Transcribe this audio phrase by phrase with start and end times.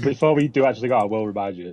[0.00, 1.72] before we do actually go, I will remind you.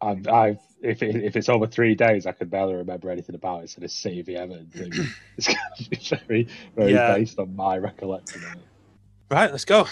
[0.00, 3.64] I've, I've if it, if it's over three days, I can barely remember anything about
[3.64, 3.70] it.
[3.70, 4.92] So this City v Everton thing
[5.36, 7.14] is very very Yeah.
[7.14, 8.44] based on my recollection.
[8.44, 8.58] Of it.
[9.30, 9.86] Right, let's go.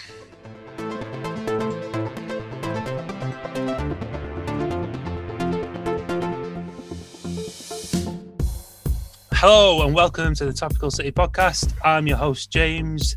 [9.32, 11.72] Hello and welcome to the Topical City podcast.
[11.84, 13.16] I'm your host, James.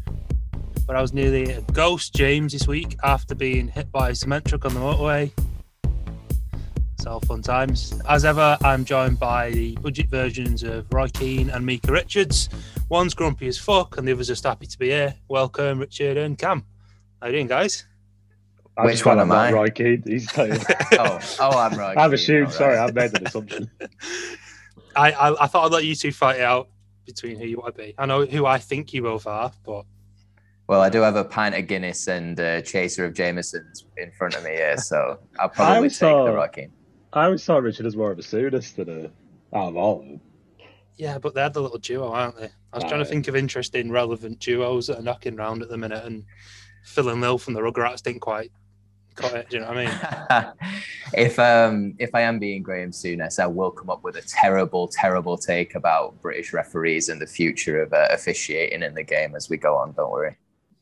[0.90, 4.46] But I was nearly a ghost James this week after being hit by a cement
[4.46, 5.32] truck on the motorway.
[6.96, 8.02] It's all fun times.
[8.10, 12.50] As ever, I'm joined by the budget versions of Roy Keane and Micah Richards.
[12.90, 15.14] One's grumpy as fuck, and the other's just happy to be here.
[15.28, 16.66] Welcome, Richard and Cam.
[17.22, 17.86] How you doing, guys?
[18.76, 19.52] I Which one am I?
[19.52, 20.02] Roy Keane.
[20.08, 20.60] He's telling
[20.94, 22.00] Oh, oh, I'm right.
[22.00, 22.52] I've assumed.
[22.52, 23.70] Sorry, I've made an assumption.
[24.96, 26.68] I, I I thought I'd let you two fight it out
[27.06, 27.94] between who you want to be.
[27.96, 29.86] I know who I think you both are, but
[30.70, 34.36] Well, I do have a pint of Guinness and a chaser of Jameson's in front
[34.36, 36.72] of me here, so I'll probably always take saw- the Rocking.
[37.12, 40.06] I always saw Richard as more of a Souness than a out of all of
[40.06, 40.22] them.
[40.96, 42.52] yeah, but they're the little duo, aren't they?
[42.72, 45.78] I was trying to think of interesting, relevant duos that are knocking around at the
[45.78, 46.24] minute, and
[46.84, 48.52] Phil and Lil from the Rugrats didn't quite
[49.16, 49.50] cut it.
[49.50, 50.54] Do you know what I mean?
[51.16, 54.88] if um if I am being Graham Souness, I will come up with a terrible,
[54.88, 59.50] terrible take about British referees and the future of uh, officiating in the game as
[59.50, 59.94] we go on.
[59.94, 60.38] Don't worry.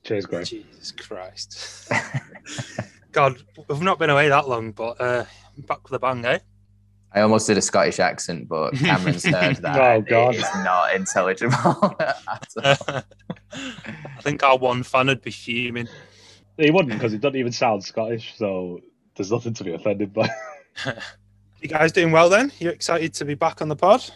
[0.07, 0.45] Cheers, Graham.
[0.45, 1.91] Jesus Christ.
[3.11, 5.25] God, we've not been away that long, but uh,
[5.67, 6.39] back with a bang, eh?
[7.11, 9.75] I almost did a Scottish accent, but Cameron's heard that.
[9.75, 10.35] Oh, God.
[10.35, 13.03] It is not intelligible at all.
[13.51, 15.89] I think our one fan would be fuming.
[16.55, 18.79] He wouldn't because he doesn't even sound Scottish, so
[19.17, 20.29] there's nothing to be offended by.
[21.59, 22.53] You guys doing well then?
[22.59, 24.09] You excited to be back on the pod?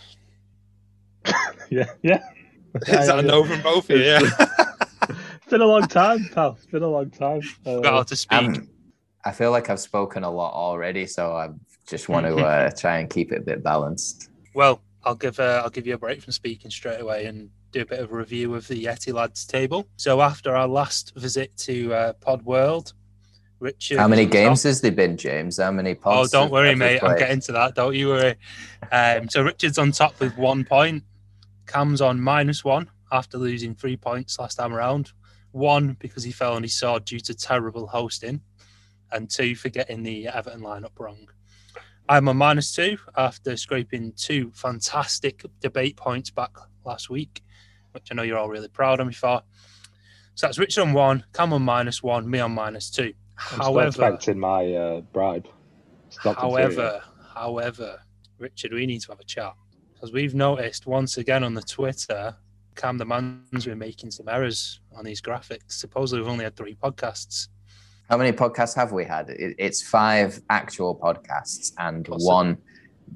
[1.69, 2.23] yeah, yeah.
[2.75, 4.06] Is that a no from both of you?
[4.06, 4.19] Yeah.
[5.52, 6.53] It's been a long time, pal.
[6.55, 7.41] It's been a long time.
[7.66, 8.39] Uh, Forgot how to speak.
[8.39, 8.69] Um,
[9.25, 11.49] I feel like I've spoken a lot already, so I
[11.85, 14.29] just want to uh, try and keep it a bit balanced.
[14.53, 17.81] Well, I'll give uh, I'll give you a break from speaking straight away and do
[17.81, 19.89] a bit of a review of the Yeti lads table.
[19.97, 22.94] So after our last visit to uh, Pod World,
[23.59, 23.97] Richard.
[24.00, 24.69] How many games top.
[24.69, 25.57] has there been, James?
[25.57, 27.03] How many Oh, don't worry, have we mate.
[27.03, 27.19] I'm played?
[27.19, 27.75] getting to that.
[27.75, 28.35] Don't you worry.
[28.89, 31.03] Um, so Richard's on top with one point.
[31.68, 35.12] Cam's on minus one after losing three points last time around.
[35.51, 38.41] One because he fell on his sword due to terrible hosting,
[39.12, 41.28] and two for getting the Everton lineup wrong.
[42.09, 46.51] I'm a minus two after scraping two fantastic debate points back
[46.84, 47.41] last week,
[47.91, 49.41] which I know you're all really proud of me for.
[50.35, 53.13] So that's Richard on one, Cam on minus one, me on minus two.
[53.38, 55.47] I'm still However, expecting my uh, bribe.
[56.09, 56.41] Stopped.
[56.41, 57.01] However,
[57.33, 58.01] however,
[58.38, 59.53] Richard, we need to have a chat
[59.94, 62.35] because we've noticed once again on the Twitter,
[62.75, 65.73] Cam the man's been making some errors on these graphics.
[65.73, 67.47] Supposedly, we've only had three podcasts.
[68.09, 69.25] How many podcasts have we had?
[69.29, 72.25] It's five actual podcasts and Possibly.
[72.27, 72.57] one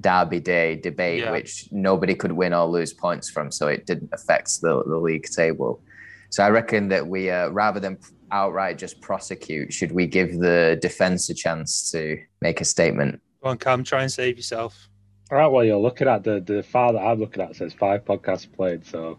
[0.00, 1.32] Derby Day debate, Yeah.
[1.32, 5.24] which nobody could win or lose points from, so it didn't affect the, the league
[5.24, 5.82] table.
[6.30, 7.98] So I reckon that we, uh, rather than
[8.30, 13.20] outright just prosecute, should we give the defence a chance to make a statement?
[13.42, 14.88] Go on, Cam, try and save yourself.
[15.30, 18.04] All right, well, you're looking at the the file that I'm looking at says five
[18.04, 19.18] podcasts played, so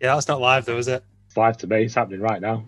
[0.00, 1.04] Yeah, that's not live though, is it?
[1.26, 1.84] it's live to me.
[1.84, 2.64] It's happening right now.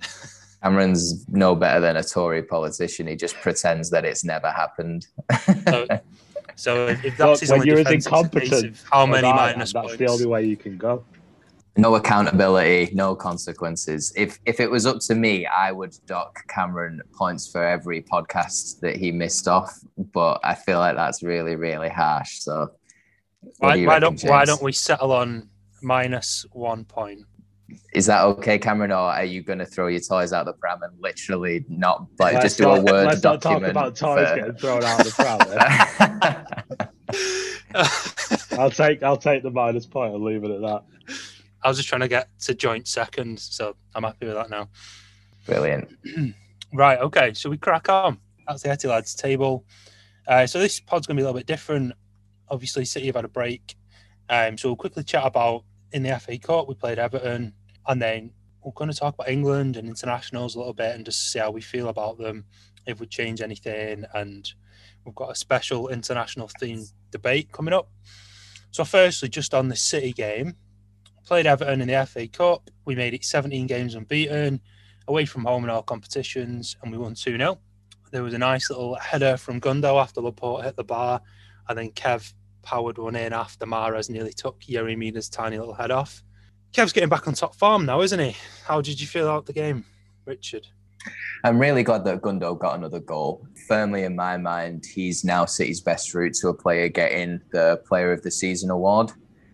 [0.62, 3.06] Cameron's no better than a Tory politician.
[3.06, 5.06] He just pretends that it's never happened.
[5.68, 5.86] So,
[6.56, 9.50] so if, if Look, that's his when only you're defense, it's incompetent how many I
[9.50, 9.98] am, minus That's points?
[9.98, 11.04] the only way you can go.
[11.76, 14.12] no accountability, no consequences.
[14.16, 18.80] If if it was up to me, I would dock Cameron points for every podcast
[18.80, 19.72] that he missed off.
[19.96, 22.40] But I feel like that's really, really harsh.
[22.40, 22.72] So
[23.58, 25.48] Why, do you why reckon, don't why don't we settle on
[25.82, 27.20] minus one point?
[27.92, 30.82] Is that okay, Cameron, or are you going to throw your toys out the pram
[30.82, 34.28] and literally not like Let's just do a not- word Let's not talk about toys
[34.28, 35.12] for- getting thrown out the
[36.74, 36.88] pram.
[38.58, 40.84] I'll take I'll take the minus point and leave it at that.
[41.62, 44.68] I was just trying to get to joint second, so I'm happy with that now.
[45.46, 45.88] Brilliant.
[46.74, 48.18] Right, okay, so we crack on.
[48.46, 49.64] That's the Etty Lads table.
[50.26, 51.94] Uh, so this pod's going to be a little bit different.
[52.50, 53.74] Obviously, City have had a break.
[54.30, 57.54] Um, so we'll quickly chat about in the FA Cup, we played Everton,
[57.86, 58.30] and then
[58.62, 61.50] we're going to talk about England and internationals a little bit and just see how
[61.50, 62.44] we feel about them,
[62.86, 64.04] if we change anything.
[64.14, 64.50] And
[65.04, 67.88] we've got a special international themed debate coming up.
[68.70, 70.56] So, firstly, just on the City game,
[71.24, 72.70] played Everton in the FA Cup.
[72.84, 74.60] We made it 17 games unbeaten
[75.06, 77.58] away from home in all competitions, and we won 2 0.
[78.10, 81.20] There was a nice little header from Gundo after Laporte hit the bar,
[81.68, 85.90] and then Kev powered one in after Mahrez nearly took Yerry Mina's tiny little head
[85.90, 86.22] off.
[86.72, 88.36] Kev's getting back on top form now, isn't he?
[88.64, 89.84] How did you feel out the game,
[90.26, 90.66] Richard?
[91.44, 93.46] I'm really glad that Gundo got another goal.
[93.68, 98.12] Firmly in my mind, he's now City's best route to a player getting the Player
[98.12, 99.12] of the Season award.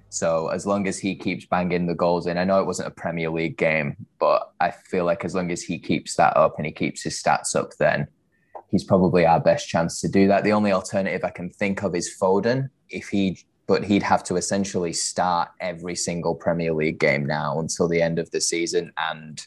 [0.09, 2.93] So as long as he keeps banging the goals in, I know it wasn't a
[2.93, 6.67] Premier League game, but I feel like as long as he keeps that up and
[6.67, 8.07] he keeps his stats up, then
[8.75, 10.43] he's probably our best chance to do that.
[10.43, 12.71] The only alternative I can think of is Foden.
[12.91, 13.39] If he,
[13.69, 18.19] but he'd have to essentially start every single Premier League game now until the end
[18.19, 19.41] of the season and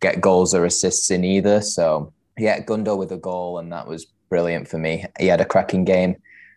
[0.00, 1.62] get goals or assists in either.
[1.62, 5.06] So yeah, Gundo with a goal, and that was brilliant for me.
[5.18, 6.16] He had a cracking game,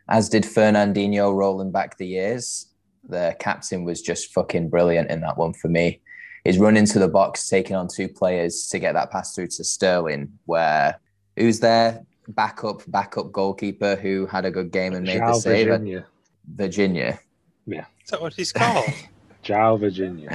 [0.10, 2.66] as did Fernandinho rolling back the years
[3.08, 6.02] the captain was just fucking brilliant in that one for me.
[6.44, 9.64] He's run into the box, taking on two players to get that pass through to
[9.64, 11.00] Sterling, where
[11.40, 12.06] who's there?
[12.28, 15.68] Backup, backup goalkeeper who had a good game and made the save.
[15.68, 16.06] Virginia.
[16.54, 17.20] Virginia.
[17.66, 17.86] Yeah.
[18.04, 18.86] Is that what he's called?
[19.44, 20.30] João Virginia.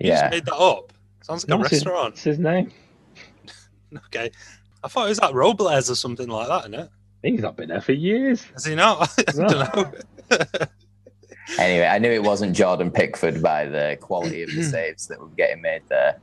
[0.00, 0.28] You just Yeah.
[0.30, 0.92] made that up.
[1.22, 2.14] Sounds like No, a it's his- restaurant.
[2.14, 2.72] It's his name.
[4.06, 4.30] Okay.
[4.82, 6.90] I thought it was like Robles or something like that, isn't it?
[7.22, 8.42] He's not been there for years.
[8.52, 9.08] Has he not?
[9.28, 9.92] I don't know.
[11.58, 15.28] Anyway, I knew it wasn't Jordan Pickford by the quality of the saves that were
[15.28, 16.20] getting made there.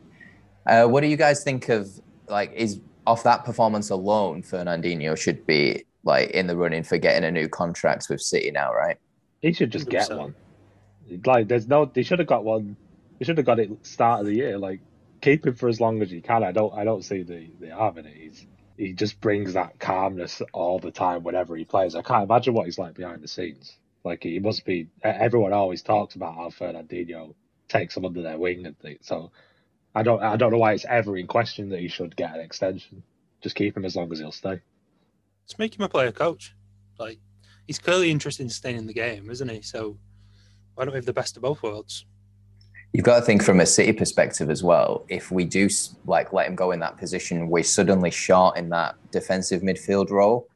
[0.68, 1.90] Uh, what do you guys think of
[2.28, 7.24] like is off that performance alone, Fernandinho should be like in the running for getting
[7.24, 8.98] a new contract with City now, right?
[9.42, 10.18] He should just get 100%.
[10.18, 10.36] one.
[11.26, 11.86] Like, there's no.
[11.86, 12.78] They should have got one.
[13.20, 14.58] They should have got it start of the year.
[14.58, 14.80] Like,
[15.22, 16.44] keep him for as long as you can.
[16.44, 16.74] I don't.
[16.74, 18.16] I don't see the the harm in it.
[18.16, 18.48] He's
[18.78, 21.96] he just brings that calmness all the time whenever he plays.
[21.96, 23.78] I can't imagine what he's like behind the scenes.
[24.04, 24.88] Like he must be.
[25.04, 27.36] Everyone always talks about how Fernandinho
[27.68, 29.06] takes them under their wing and things.
[29.06, 29.32] So
[29.96, 30.22] I don't.
[30.22, 33.04] I don't know why it's ever in question that he should get an extension.
[33.42, 34.60] Just keep him as long as he'll stay.
[35.44, 36.56] Let's make him a player coach.
[36.98, 37.20] Like
[37.68, 39.62] he's clearly interested in staying in the game, isn't he?
[39.62, 39.98] So
[40.76, 42.06] why don't we have the best of both worlds?
[42.94, 45.06] You've got to think from a City perspective as well.
[45.10, 45.68] If we do
[46.06, 50.48] like let him go in that position, we're suddenly short in that defensive midfield role.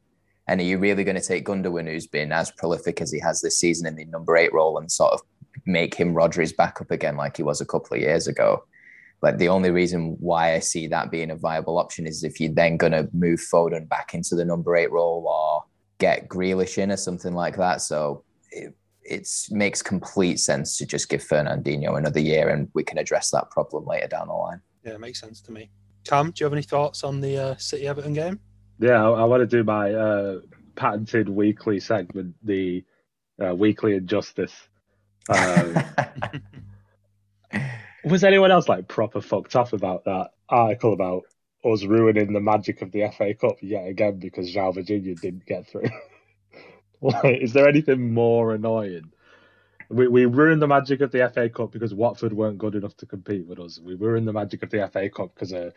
[0.46, 3.40] And are you really going to take Gundogan, who's been as prolific as he has
[3.40, 5.20] this season in the number eight role, and sort of
[5.66, 8.64] make him Rodri's backup again, like he was a couple of years ago?
[9.20, 12.52] Like the only reason why I see that being a viable option is if you're
[12.52, 15.64] then going to move Foden back into the number eight role or
[15.98, 17.80] get Grealish in or something like that.
[17.82, 22.98] So it, it makes complete sense to just give Fernandinho another year, and we can
[22.98, 24.60] address that problem later down the line.
[24.84, 25.70] Yeah, it makes sense to me.
[26.06, 28.38] Cam, do you have any thoughts on the uh, City Everton game?
[28.78, 30.38] Yeah, I, I want to do my uh,
[30.76, 32.84] patented weekly segment, the
[33.44, 34.54] uh, weekly injustice.
[35.28, 35.76] Um,
[38.04, 41.24] was anyone else like proper fucked off about that article about
[41.64, 45.66] us ruining the magic of the FA Cup yet again because João Virginia didn't get
[45.66, 45.88] through?
[47.00, 49.12] like, is there anything more annoying?
[49.90, 53.06] We we ruined the magic of the FA Cup because Watford weren't good enough to
[53.06, 53.80] compete with us.
[53.80, 55.72] We ruined the magic of the FA Cup because a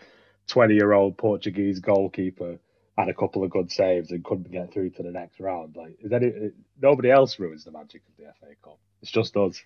[0.48, 2.60] twenty-year-old Portuguese goalkeeper
[2.98, 5.76] had a couple of good saves and couldn't get through to the next round.
[5.78, 6.52] Like, is any
[6.82, 8.80] nobody else ruins the magic of the FA Cup?
[9.02, 9.62] It's just us.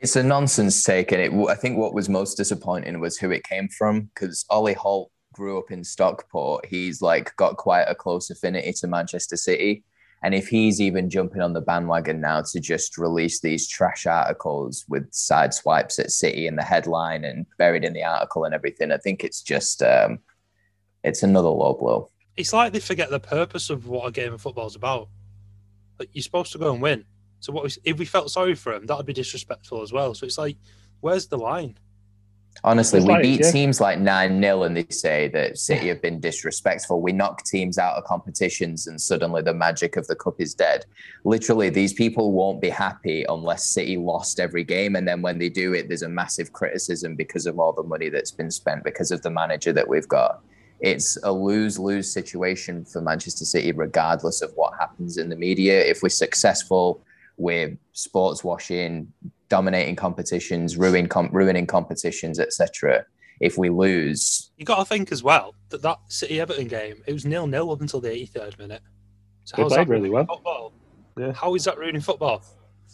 [0.00, 1.48] It's a nonsense take, and it.
[1.48, 5.58] I think what was most disappointing was who it came from, because Ollie Holt grew
[5.58, 6.66] up in Stockport.
[6.66, 9.82] He's like got quite a close affinity to Manchester City,
[10.22, 14.84] and if he's even jumping on the bandwagon now to just release these trash articles
[14.88, 18.92] with side swipes at City in the headline and buried in the article and everything,
[18.92, 20.20] I think it's just um,
[21.02, 22.10] it's another low blow.
[22.36, 25.08] It's like they forget the purpose of what a game of football is about.
[25.98, 27.04] Like you're supposed to go and win.
[27.40, 30.14] So what we, if we felt sorry for him, that would be disrespectful as well.
[30.14, 30.56] So it's like,
[31.00, 31.76] where's the line?
[32.64, 33.50] Honestly, we like, beat yeah.
[33.52, 37.00] teams like 9 0 and they say that City have been disrespectful.
[37.00, 40.84] We knock teams out of competitions and suddenly the magic of the cup is dead.
[41.24, 44.96] Literally, these people won't be happy unless City lost every game.
[44.96, 48.08] And then when they do it, there's a massive criticism because of all the money
[48.08, 50.42] that's been spent because of the manager that we've got.
[50.80, 55.84] It's a lose lose situation for Manchester City, regardless of what happens in the media.
[55.84, 57.00] If we're successful,
[57.38, 59.12] we're sports washing,
[59.48, 63.04] dominating competitions, ruining, com- ruining competitions, etc.
[63.40, 67.12] If we lose, You got to think as well that that City Everton game it
[67.12, 68.82] was nil nil up until the 83rd minute.
[69.44, 70.36] So They how's played that really ruining well.
[70.36, 70.72] Football?
[71.16, 71.32] Yeah.
[71.32, 72.42] How is that ruining football?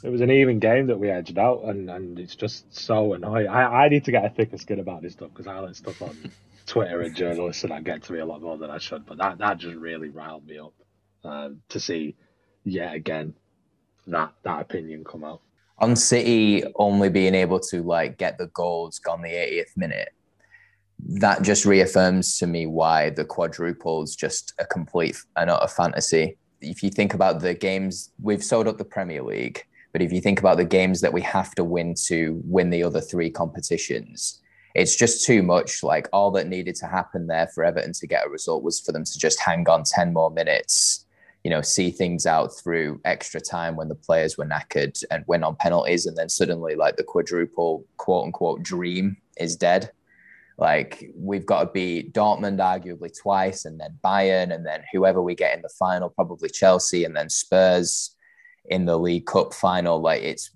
[0.03, 3.49] It was an even game that we edged out, and, and it's just so annoying.
[3.49, 6.03] I, I need to get a thicker skin about this stuff because I let stuff
[6.03, 6.31] on
[6.67, 9.07] Twitter and journalists, and I get to me a lot more than I should.
[9.07, 10.75] But that, that just really riled me up
[11.23, 12.17] um, to see
[12.65, 13.35] yet again
[14.07, 15.41] that that opinion come out.
[15.79, 20.11] on City only being able to like get the goals gone the 80th minute,
[21.07, 26.37] that just reaffirms to me why the quadruple's just a complete uh, and utter fantasy.
[26.61, 30.21] If you think about the games, we've sold up the Premier League, but if you
[30.21, 34.41] think about the games that we have to win to win the other three competitions,
[34.75, 35.83] it's just too much.
[35.83, 38.93] Like all that needed to happen there for Everton to get a result was for
[38.93, 41.04] them to just hang on 10 more minutes,
[41.45, 45.45] you know, see things out through extra time when the players were knackered and win
[45.45, 46.07] on penalties.
[46.07, 49.91] And then suddenly, like the quadruple quote unquote dream is dead.
[50.57, 55.35] Like we've got to beat Dortmund arguably twice, and then Bayern, and then whoever we
[55.35, 58.17] get in the final, probably Chelsea, and then Spurs
[58.67, 60.01] in the League Cup final.
[60.01, 60.51] Like it's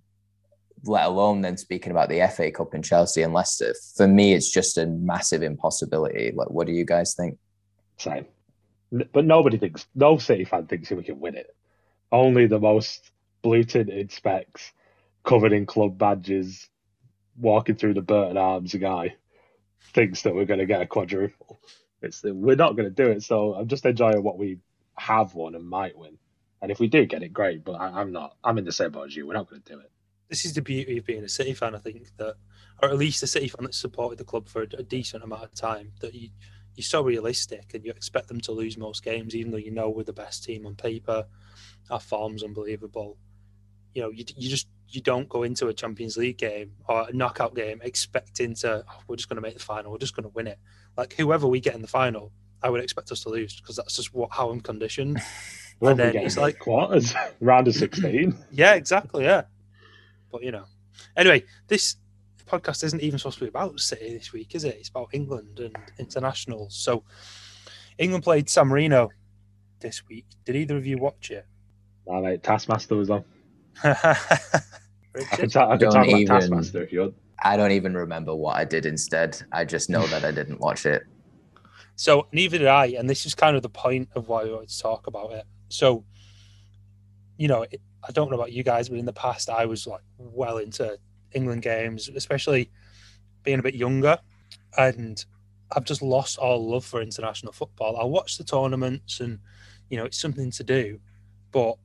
[0.85, 3.75] let alone then speaking about the FA Cup in Chelsea and Leicester.
[3.97, 6.33] For me, it's just a massive impossibility.
[6.35, 7.37] Like, what do you guys think?
[7.99, 8.26] Same.
[8.90, 11.54] But nobody thinks, no City fan thinks we can win it.
[12.11, 13.11] Only the most
[13.42, 14.73] blue tinted specs,
[15.25, 16.68] covered in club badges,
[17.37, 19.14] walking through the Burton Arms guy
[19.92, 21.61] thinks that we're going to get a quadruple.
[22.00, 23.23] It's we're not going to do it.
[23.23, 24.59] So I'm just enjoying what we
[24.97, 26.16] have won and might win.
[26.62, 27.64] And if we do get it, great.
[27.64, 28.37] But I, am not.
[28.42, 29.26] I'm in the same boat as you.
[29.26, 29.90] We're not going to do it
[30.28, 31.75] this is the beauty of being a City fan.
[31.75, 32.37] I think that,
[32.83, 35.45] or at least a City fan that supported the club for a, a decent amount
[35.45, 36.30] of time, that you
[36.78, 39.90] you're so realistic and you expect them to lose most games, even though you know
[39.90, 41.26] we're the best team on paper.
[41.90, 43.18] Our form's unbelievable.
[43.94, 47.12] You know, you, you just you don't go into a Champions League game or a
[47.12, 50.23] knockout game expecting to oh, we're just going to make the final, we're just going
[50.23, 50.61] to win it.
[50.97, 52.30] Like whoever we get in the final,
[52.62, 55.20] I would expect us to lose because that's just what how I'm conditioned.
[55.80, 58.37] Well, and then it's like quarters, round of sixteen.
[58.50, 59.23] yeah, exactly.
[59.23, 59.42] Yeah,
[60.32, 60.64] but you know,
[61.16, 61.94] anyway, this
[62.49, 64.76] podcast isn't even supposed to be about City this week, is it?
[64.78, 66.76] It's about England and internationals.
[66.76, 67.05] So
[67.99, 69.11] England played San Marino
[69.81, 70.26] this week.
[70.45, 71.47] Did either of you watch it?
[72.07, 72.43] No, mate.
[72.43, 73.25] Taskmaster was on.
[73.85, 74.17] I
[75.33, 77.14] can, ta- I can talk even, about Taskmaster if you want.
[77.43, 79.40] I don't even remember what I did instead.
[79.52, 81.05] I just know that I didn't watch it.
[81.97, 84.69] So neither did I, and this is kind of the point of why we wanted
[84.69, 85.45] to talk about it.
[85.69, 86.05] So,
[87.37, 89.87] you know, it, I don't know about you guys, but in the past, I was
[89.87, 90.99] like well into
[91.32, 92.70] England games, especially
[93.42, 94.18] being a bit younger.
[94.76, 95.25] And
[95.73, 97.97] I've just lost all love for international football.
[97.97, 99.38] I watch the tournaments and,
[99.90, 101.00] you know, it's something to do.
[101.50, 101.76] But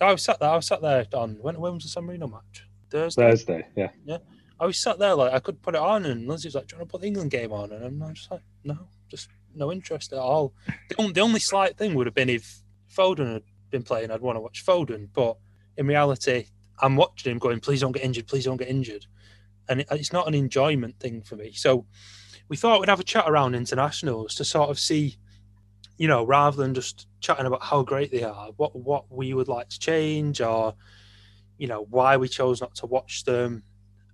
[0.00, 2.28] I was sat there, I was sat there on, when, when was the San Marino
[2.28, 2.64] match?
[2.90, 3.30] Thursday?
[3.30, 3.90] Thursday, yeah.
[4.04, 4.18] Yeah.
[4.60, 6.82] I was sat there like I could put it on, and Lindsay was like, trying
[6.82, 10.18] to put the England game on?" And I'm just like, "No, just no interest at
[10.18, 10.52] all."
[10.88, 12.60] The only, the only slight thing would have been if
[12.92, 15.08] Foden had been playing, I'd want to watch Foden.
[15.12, 15.36] But
[15.76, 16.46] in reality,
[16.80, 19.06] I'm watching him going, please don't get injured, please don't get injured.
[19.68, 21.52] And it's not an enjoyment thing for me.
[21.52, 21.84] So
[22.48, 25.18] we thought we'd have a chat around internationals to sort of see,
[25.98, 29.48] you know, rather than just chatting about how great they are, what what we would
[29.48, 30.74] like to change or,
[31.58, 33.62] you know, why we chose not to watch them.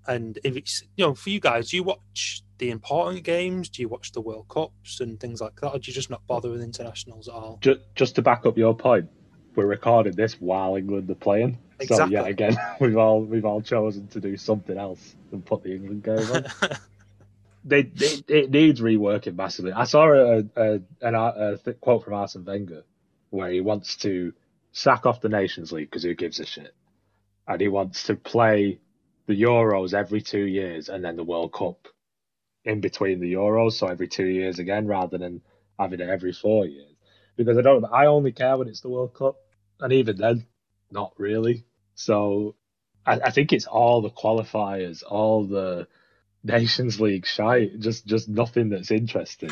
[0.07, 3.69] And if it's, you know, for you guys, do you watch the important games?
[3.69, 5.71] Do you watch the World Cups and things like that?
[5.71, 7.59] Or do you just not bother with internationals at all?
[7.61, 9.09] Just, just to back up your point,
[9.57, 11.59] we're recording this while England are playing.
[11.81, 12.17] Exactly.
[12.17, 15.75] So yeah, again, we've all we've all chosen to do something else than put the
[15.75, 16.45] England game on.
[17.65, 19.73] they, they, it needs reworking massively.
[19.73, 22.85] I saw a, a, an, a, a quote from Arsene Wenger
[23.31, 24.33] where he wants to
[24.73, 26.75] sack off the Nations League because who gives a shit,
[27.49, 28.79] and he wants to play
[29.27, 31.89] the Euros every two years and then the World Cup
[32.65, 35.43] in between the Euros, so every two years again, rather than
[35.79, 36.91] having it every four years.
[37.37, 39.37] Because I don't, I only care when it's the World Cup
[39.81, 40.47] and even then,
[40.91, 41.65] not really.
[41.95, 42.55] So
[43.07, 45.87] I, I think it's all the qualifiers, all the
[46.43, 49.51] Nations League shite, just just nothing that's interesting.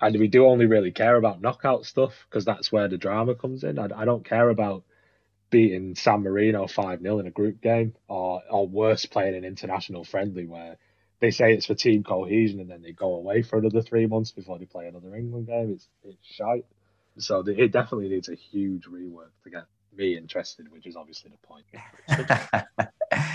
[0.00, 3.64] And we do only really care about knockout stuff because that's where the drama comes
[3.64, 3.78] in.
[3.78, 4.84] I, I don't care about
[5.50, 10.04] beating San Marino 5 0 in a group game or, or worse, playing an international
[10.04, 10.76] friendly where
[11.20, 14.32] they say it's for team cohesion and then they go away for another three months
[14.32, 15.70] before they play another England game.
[15.72, 16.66] It's, it's shite.
[17.18, 19.64] So the, it definitely needs a huge rework to get
[19.96, 21.64] me interested, which is obviously the point.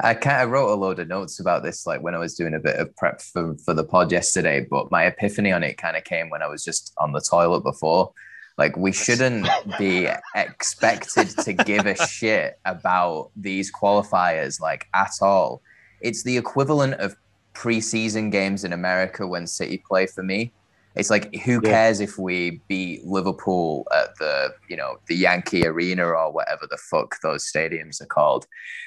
[0.00, 2.54] I kind of wrote a load of notes about this, like when I was doing
[2.54, 4.66] a bit of prep for, for the pod yesterday.
[4.68, 7.62] But my epiphany on it kind of came when I was just on the toilet
[7.62, 8.12] before.
[8.58, 9.48] Like, we shouldn't
[9.78, 15.62] be expected to give a shit about these qualifiers, like at all.
[16.00, 17.16] It's the equivalent of
[17.54, 20.52] preseason games in America when City play for me.
[20.94, 22.04] It's like who cares yeah.
[22.04, 27.20] if we beat Liverpool at the you know the Yankee Arena or whatever the fuck
[27.22, 28.46] those stadiums are called.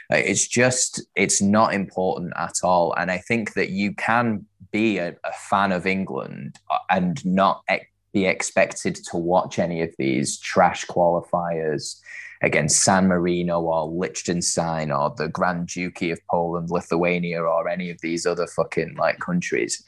[0.10, 2.94] It's just it's not important at all.
[2.94, 7.64] And I think that you can be a, a fan of England uh, and not
[7.68, 12.00] ex- be expected to watch any of these trash qualifiers
[12.42, 18.00] against San Marino or Liechtenstein or the Grand Duchy of Poland, Lithuania, or any of
[18.02, 19.84] these other fucking like countries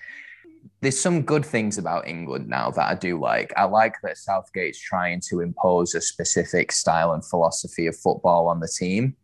[0.81, 3.51] there's some good things about England now that I do like.
[3.57, 8.59] I like that Southgate's trying to impose a specific style and philosophy of football on
[8.59, 9.15] the team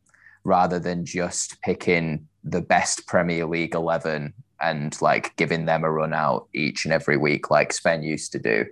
[0.44, 6.14] rather than just picking the best Premier League 11 and like giving them a run
[6.14, 8.66] out each and every week, like Sven used to do.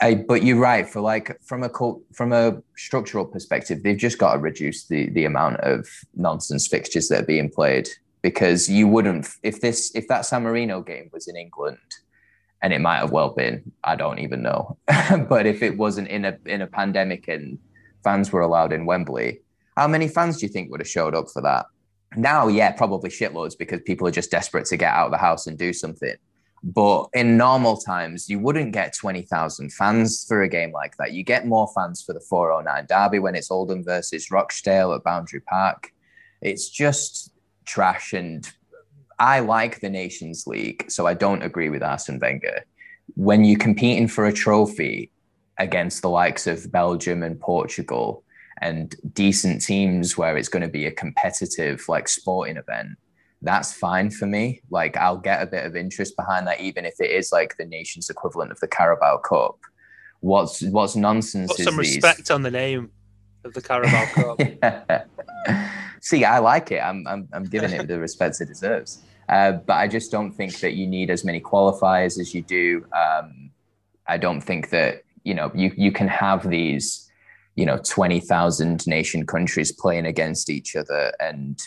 [0.00, 0.88] I, but you're right.
[0.88, 5.08] For like from a cult, from a structural perspective, they've just got to reduce the
[5.10, 7.88] the amount of nonsense fixtures that are being played
[8.20, 11.78] because you wouldn't if this if that San Marino game was in England,
[12.62, 13.72] and it might have well been.
[13.84, 14.78] I don't even know.
[15.28, 17.58] but if it wasn't in a in a pandemic and
[18.02, 19.40] fans were allowed in Wembley,
[19.76, 21.66] how many fans do you think would have showed up for that?
[22.16, 25.46] Now, yeah, probably shitloads because people are just desperate to get out of the house
[25.46, 26.14] and do something.
[26.62, 31.12] But in normal times, you wouldn't get 20,000 fans for a game like that.
[31.12, 35.40] You get more fans for the 409 Derby when it's Oldham versus Rochdale at Boundary
[35.40, 35.92] Park.
[36.40, 37.32] It's just
[37.66, 38.14] trash.
[38.14, 38.50] And
[39.18, 42.64] I like the Nations League, so I don't agree with Arsene Wenger.
[43.14, 45.10] When you're competing for a trophy
[45.58, 48.24] against the likes of Belgium and Portugal
[48.60, 52.98] and decent teams where it's going to be a competitive, like sporting event,
[53.42, 54.60] that's fine for me.
[54.70, 57.66] Like I'll get a bit of interest behind that, even if it is like the
[57.66, 59.58] nation's equivalent of the Carabao Cup.
[60.20, 62.90] What's what's nonsense Put some these- respect on the name
[63.44, 65.06] of the Carabao Cup.
[66.00, 66.78] See, I like it.
[66.78, 69.02] I'm, I'm, I'm giving it the respect it deserves.
[69.28, 72.84] Uh, but I just don't think that you need as many qualifiers as you do.
[72.96, 73.50] Um,
[74.06, 77.10] I don't think that you know you you can have these
[77.56, 81.60] you know twenty thousand nation countries playing against each other and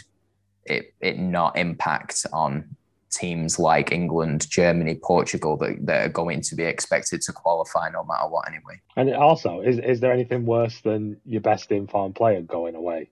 [0.66, 2.76] it it not impact on
[3.12, 8.04] teams like England, Germany, Portugal that, that are going to be expected to qualify no
[8.04, 8.80] matter what anyway.
[8.96, 13.10] And also, is is there anything worse than your best informed player going away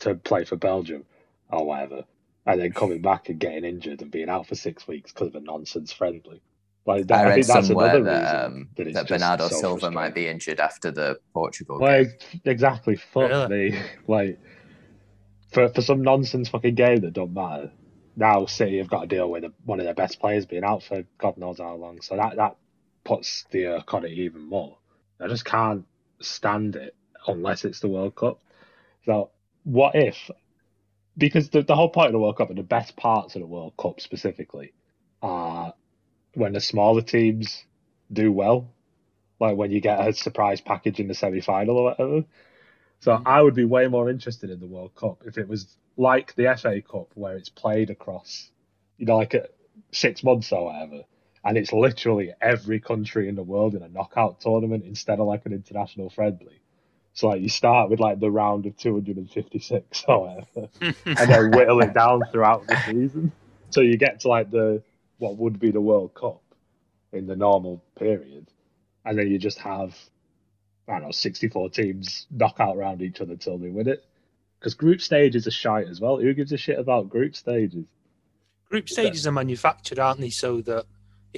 [0.00, 1.04] to play for Belgium
[1.50, 2.04] or whatever,
[2.48, 5.36] and then coming back and getting injured and being out for six weeks because of
[5.36, 6.42] a nonsense friendly?
[6.86, 9.48] Like that, I I, read think that's somewhere another that, reason um, that, that Bernardo
[9.48, 12.12] so Silva might be injured after the Portugal Well, game.
[12.44, 12.96] exactly.
[12.96, 13.48] Fuck Really?
[13.48, 13.78] me.
[14.08, 14.40] Like
[15.52, 17.72] for for some nonsense fucking game that don't matter.
[18.16, 21.04] Now City have got to deal with one of their best players being out for
[21.18, 22.00] God knows how long.
[22.02, 22.56] So that that
[23.04, 24.78] puts the irk on it even more.
[25.20, 25.86] I just can't
[26.20, 28.40] stand it unless it's the World Cup.
[29.06, 29.30] So
[29.64, 30.30] what if?
[31.18, 33.48] Because the the whole point of the World Cup and the best parts of the
[33.48, 34.74] World Cup specifically
[35.22, 35.74] are
[36.34, 37.64] when the smaller teams
[38.12, 38.74] do well,
[39.40, 42.24] like when you get a surprise package in the semi final or whatever.
[43.00, 43.22] So Mhm.
[43.26, 46.48] I would be way more interested in the World Cup if it was like the
[46.48, 48.50] FA Cup where it's played across,
[48.98, 49.48] you know, like a,
[49.92, 51.04] six months or whatever,
[51.44, 55.46] and it's literally every country in the world in a knockout tournament instead of like
[55.46, 56.60] an international friendly.
[57.18, 60.68] So like you start with like the round of 256 or whatever,
[61.04, 63.32] and then whittle it down throughout the season.
[63.70, 64.84] So you get to like the
[65.16, 66.40] what would be the World Cup
[67.12, 68.46] in the normal period,
[69.04, 69.96] and then you just have
[70.86, 74.04] I don't know 64 teams knock out around each other till they win it.
[74.60, 76.18] Because group stages are shite as well.
[76.18, 77.86] Who gives a shit about group stages?
[78.70, 80.86] Group stages are manufactured, aren't they, so that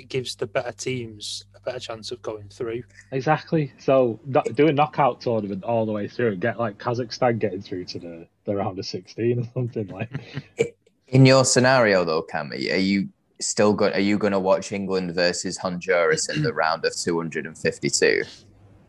[0.00, 2.82] it gives the better teams a better chance of going through.
[3.12, 3.72] Exactly.
[3.78, 7.60] So no, do a knockout tournament all the way through and get like Kazakhstan getting
[7.60, 10.10] through to the, the round of 16 or something like.
[11.08, 13.08] In your scenario, though, Cam, are you-
[13.40, 13.94] still good?
[13.94, 18.22] Are you going to watch England versus Honduras in the round of 252?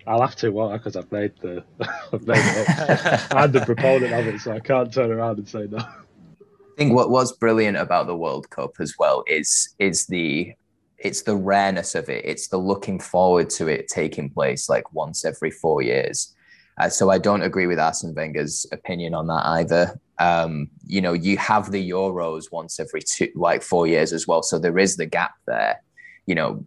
[0.05, 1.63] I'll have to, won't Because I've made the
[2.13, 3.33] I've made it up.
[3.33, 5.77] I'm the proponent of it, so I can't turn around and say no.
[5.77, 10.53] I think what was brilliant about the World Cup as well is is the
[11.03, 12.23] it's the rareness of it.
[12.25, 16.35] It's the looking forward to it taking place like once every four years.
[16.79, 19.99] Uh, so I don't agree with Arsene Wenger's opinion on that either.
[20.19, 24.43] Um, you know, you have the Euros once every two, like four years as well.
[24.43, 25.81] So there is the gap there.
[26.27, 26.65] You know,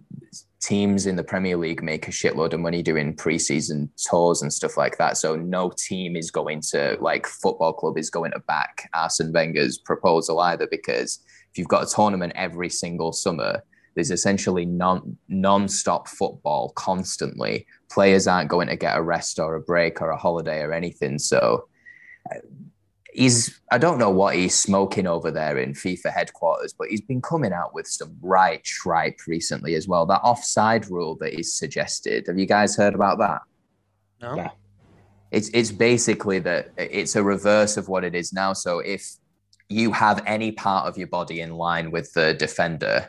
[0.60, 4.76] teams in the Premier League make a shitload of money doing preseason tours and stuff
[4.76, 5.16] like that.
[5.16, 9.78] So no team is going to like football club is going to back Arsene Wenger's
[9.78, 11.20] proposal either because
[11.52, 13.62] if you've got a tournament every single summer,
[13.94, 17.66] there's essentially non non-stop football constantly.
[17.90, 21.18] Players aren't going to get a rest or a break or a holiday or anything.
[21.18, 21.68] So
[22.30, 22.38] uh,
[23.12, 27.22] he's I don't know what he's smoking over there in FIFA headquarters, but he's been
[27.22, 30.04] coming out with some right tripe recently as well.
[30.06, 32.26] That offside rule that he's suggested.
[32.26, 33.42] Have you guys heard about that?
[34.20, 34.36] No?
[34.36, 34.50] Yeah.
[35.30, 38.52] It's it's basically that it's a reverse of what it is now.
[38.52, 39.16] So if
[39.68, 43.08] you have any part of your body in line with the defender,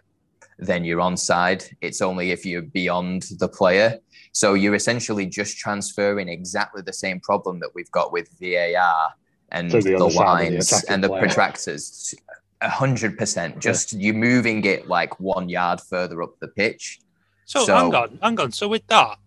[0.57, 1.73] then you're onside.
[1.81, 3.99] It's only if you're beyond the player.
[4.31, 9.13] So you're essentially just transferring exactly the same problem that we've got with VAR
[9.51, 11.21] and To the the, other side of the lines and the player.
[11.27, 12.13] protractors.
[12.61, 13.59] A hundred percent.
[13.59, 16.99] Just you're moving it like one yard further up the pitch.
[17.45, 18.51] So, So- hang on, hang on.
[18.51, 19.17] So with that,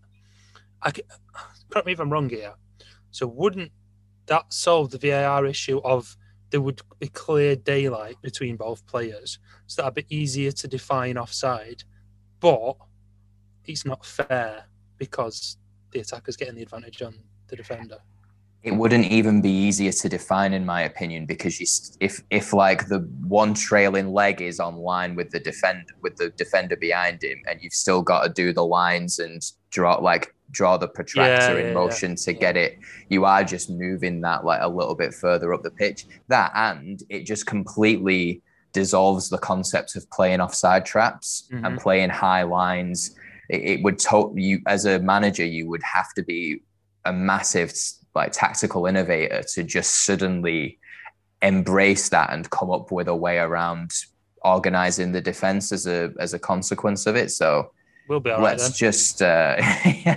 [0.82, 1.02] I c-
[1.70, 2.54] correct me if I'm wrong here.
[3.10, 3.70] So wouldn't
[4.26, 6.16] that solve the VAR issue of
[6.50, 11.84] there would be clear daylight between both players, so that'd be easier to define offside.
[12.40, 12.76] But
[13.64, 14.64] it's not fair
[14.96, 15.58] because
[15.90, 17.14] the attacker's getting the advantage on
[17.48, 17.98] the defender.
[18.62, 21.66] It wouldn't even be easier to define, in my opinion, because you,
[22.00, 26.30] if if like the one trailing leg is on line with the defend with the
[26.30, 30.76] defender behind him, and you've still got to do the lines and draw like draw
[30.76, 34.61] the protractor Yeah, in yeah, motion to get it, you are just moving that like
[34.62, 36.06] a little bit further up the pitch.
[36.28, 41.80] That and it just completely dissolves the concept of playing offside traps and Mhm.
[41.80, 43.14] playing high lines.
[43.48, 46.62] It, it would to- you as a manager, you would have to be
[47.04, 47.72] a massive
[48.14, 50.78] like tactical innovator to just suddenly
[51.42, 53.90] embrace that and come up with a way around
[54.44, 57.30] organizing the defense as a as a consequence of it.
[57.30, 57.70] So
[58.08, 58.76] We'll be all right let's then.
[58.78, 59.56] just uh,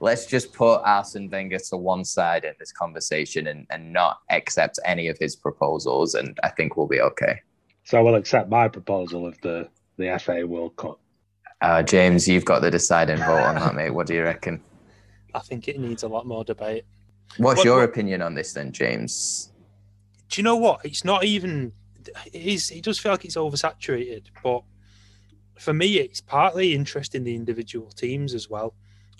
[0.00, 4.78] let's just put Arsene Wenger to one side in this conversation and, and not accept
[4.84, 7.40] any of his proposals, and I think we'll be okay.
[7.84, 11.00] So we'll accept my proposal of the the FA World Cup.
[11.60, 13.90] Uh, James, you've got the deciding vote on that, mate.
[13.90, 14.62] What do you reckon?
[15.34, 16.84] I think it needs a lot more debate.
[17.36, 19.52] What's What- your what- opinion on this then, James?
[20.28, 20.84] Do you know what?
[20.84, 21.72] It's not even.
[22.32, 22.70] It is.
[22.70, 24.62] It does feel like it's oversaturated, but
[25.58, 28.74] for me, it's partly interest in the individual teams as well,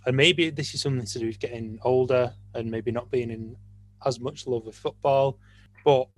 [0.06, 3.56] and maybe this is something to do with getting older and maybe not being in
[4.06, 5.38] as much love with football.
[5.84, 6.08] But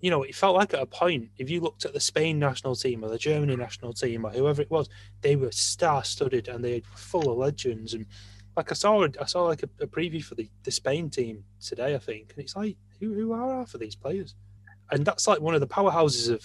[0.00, 2.76] you know, it felt like at a point, if you looked at the Spain national
[2.76, 4.90] team or the Germany national team or whoever it was,
[5.22, 7.94] they were star-studded and they were full of legends.
[7.94, 8.04] And
[8.54, 11.94] like I saw, I saw like a, a preview for the, the Spain team today,
[11.94, 14.34] I think, and it's like, who, who are half of these players?
[14.90, 16.44] And that's like one of the powerhouses of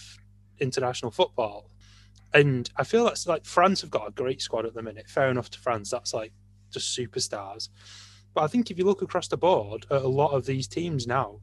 [0.59, 1.69] international football.
[2.33, 5.09] And I feel that's like France have got a great squad at the minute.
[5.09, 6.31] Fair enough to France, that's like
[6.71, 7.69] just superstars.
[8.33, 11.07] But I think if you look across the board at a lot of these teams
[11.07, 11.41] now,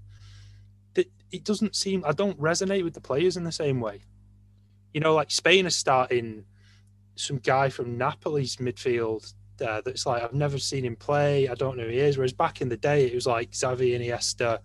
[0.95, 4.03] that it doesn't seem I don't resonate with the players in the same way.
[4.95, 6.45] You know, like Spain is starting
[7.17, 11.49] some guy from Napoli's midfield uh, that's like I've never seen him play.
[11.49, 12.17] I don't know who he is.
[12.17, 14.61] Whereas back in the day, it was like Xavi and Iniesta,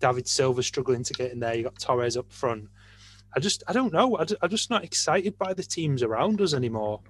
[0.00, 1.54] David Silva struggling to get in there.
[1.54, 2.68] You got Torres up front.
[3.34, 4.16] I just I don't know.
[4.18, 7.00] I, I'm just not excited by the teams around us anymore.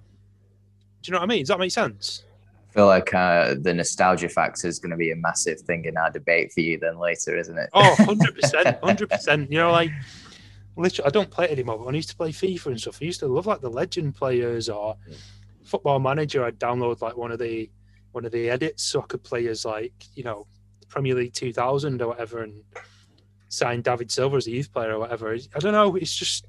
[1.02, 1.40] Do you know what I mean?
[1.40, 2.24] Does that make sense?
[2.70, 5.98] I feel like uh, the nostalgia factor is going to be a massive thing in
[5.98, 7.68] our debate for you then later, isn't it?
[7.74, 8.80] Oh, 100%.
[8.80, 9.50] 100%.
[9.50, 9.90] You know, like,
[10.76, 12.98] literally, I don't play it anymore, but when I used to play FIFA and stuff,
[13.02, 14.96] I used to love, like, the legend players or
[15.64, 16.44] football manager.
[16.46, 17.68] I'd download, like, one of the
[18.12, 20.46] one of the edits so I could play as, like, you know,
[20.88, 22.62] Premier League 2000 or whatever and
[23.52, 25.34] sign David Silva as a youth player or whatever.
[25.34, 25.94] I don't know.
[25.96, 26.46] It's just,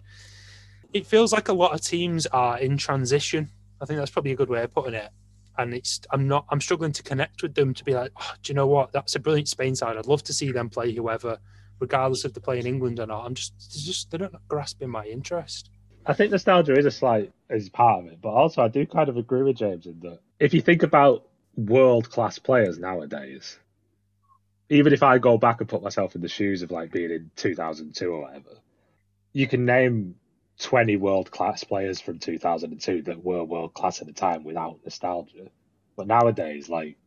[0.93, 3.49] it feels like a lot of teams are in transition.
[3.81, 5.09] I think that's probably a good way of putting it.
[5.57, 8.51] And it's, I'm not, I'm struggling to connect with them to be like, oh, do
[8.51, 8.91] you know what?
[8.91, 9.97] That's a brilliant Spain side.
[9.97, 11.37] I'd love to see them play whoever,
[11.79, 13.25] regardless if they're playing England or not.
[13.25, 13.53] I'm just,
[13.85, 15.69] just, they're not grasping my interest.
[16.05, 19.09] I think nostalgia is a slight is part of it, but also I do kind
[19.09, 23.57] of agree with James in that if you think about world class players nowadays,
[24.69, 27.31] even if I go back and put myself in the shoes of like being in
[27.35, 28.57] 2002 or whatever,
[29.33, 30.15] you can name
[30.59, 35.49] 20 world class players from 2002 that were world class at the time without nostalgia.
[35.95, 36.97] But nowadays, like,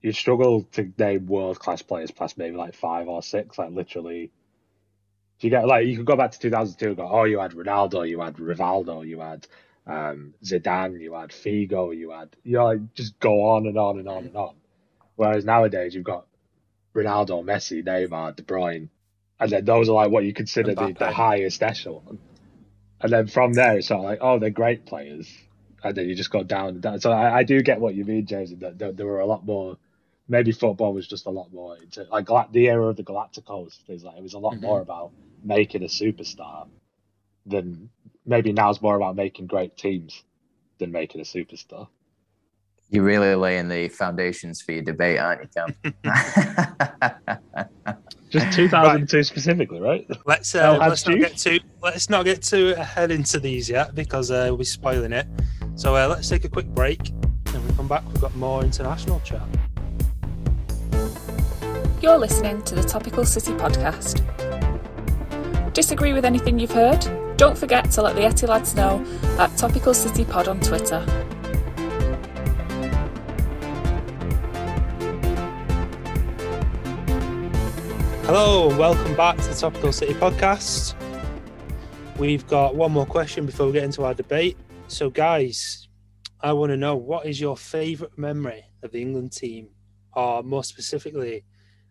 [0.00, 4.32] you struggle to name world class players past maybe like five or six, like literally.
[5.40, 8.06] You get like you could go back to 2002 and go, oh, you had Ronaldo,
[8.06, 9.46] you had Rivaldo, you had
[9.86, 13.98] um, Zidane, you had Figo, you had you know like just go on and on
[13.98, 14.54] and on and on.
[15.16, 16.26] Whereas nowadays you've got
[16.94, 18.88] Ronaldo, Messi, Neymar, De Bruyne,
[19.38, 22.18] and then those are like what you consider the, the highest echelon.
[23.00, 25.32] And then from there it's sort of like, oh, they're great players,
[25.82, 27.00] and then you just go down and down.
[27.00, 28.54] So I, I do get what you mean, James.
[28.56, 29.76] That there, there were a lot more.
[30.28, 33.82] Maybe football was just a lot more into like the era of the Galacticos.
[33.86, 34.60] Things like it was a lot Mhm.
[34.60, 36.68] more about making a superstar
[37.46, 37.90] than
[38.26, 40.22] maybe now it's more about making great teams
[40.78, 41.88] than making a superstar.
[42.90, 45.74] You're really laying the foundations for your debate, aren't you, Cam?
[48.30, 50.06] Just 2002 specifically, right?
[50.26, 54.30] Let's uh, let's not get too let's not get too ahead into these yet because
[54.30, 55.26] uh, we'll be spoiling it.
[55.74, 58.04] So uh, let's take a quick break, and we come back.
[58.08, 59.42] We've got more international chat.
[62.00, 64.24] You're listening to the Topical City podcast.
[65.74, 67.06] Disagree with anything you've heard?
[67.36, 69.04] Don't forget to let the Etty lads know
[69.38, 71.06] at Topical City Pod on Twitter.
[78.32, 80.94] Hello and welcome back to the Topical City podcast.
[82.16, 84.56] We've got one more question before we get into our debate.
[84.86, 85.88] So, guys,
[86.40, 89.70] I want to know what is your favourite memory of the England team,
[90.12, 91.44] or more specifically,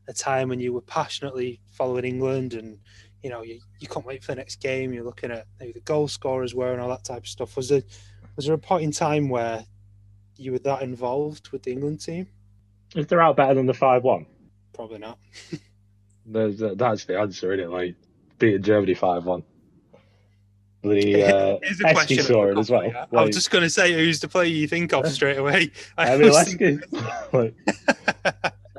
[0.07, 2.79] a time when you were passionately following England and
[3.21, 4.93] you know you, you can't wait for the next game.
[4.93, 7.57] You're looking at maybe the goal scorers were and all that type of stuff.
[7.57, 7.83] Was there
[8.37, 9.65] was there a point in time where
[10.37, 12.29] you were that involved with the England team?
[12.95, 14.25] If they're out better than the five one,
[14.71, 15.19] Probably not.
[16.29, 17.69] there's uh, that's the answer, isn't it?
[17.69, 17.95] Like
[18.37, 19.43] beating Germany five one.
[20.81, 22.89] The uh, Here's a question Esty saw it as well.
[22.89, 23.19] couple, yeah.
[23.19, 25.71] I was just going to say who's the player you think of straight away.
[25.97, 27.01] I was mean, thinking-
[27.33, 27.55] like,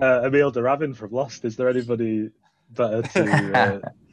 [0.01, 1.45] uh, Emil Duravin from Lost.
[1.45, 2.31] Is there anybody
[2.71, 3.59] better to?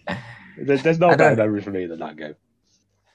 [0.10, 0.16] Uh,
[0.58, 2.36] there, there's no better memory for me than that game.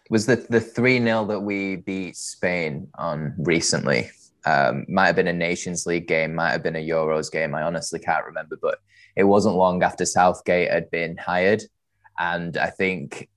[0.08, 4.10] was the the three 0 that we beat Spain on recently.
[4.44, 7.54] Um, might have been a Nations League game, might have been a Euros game.
[7.54, 8.78] I honestly can't remember, but
[9.16, 11.62] it wasn't long after Southgate had been hired,
[12.18, 13.28] and I think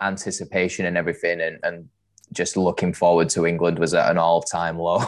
[0.00, 1.88] anticipation and everything, and, and
[2.32, 5.02] just looking forward to England was at an all time low,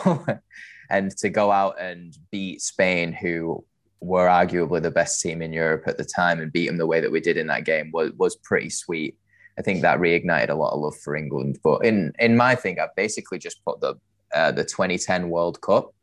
[0.91, 3.65] and to go out and beat Spain, who
[4.01, 7.01] were arguably the best team in Europe at the time, and beat them the way
[7.01, 9.17] that we did in that game was was pretty sweet.
[9.59, 11.59] I think that reignited a lot of love for England.
[11.63, 13.95] But in in my thing, I've basically just put the
[14.35, 15.94] uh, the 2010 World Cup.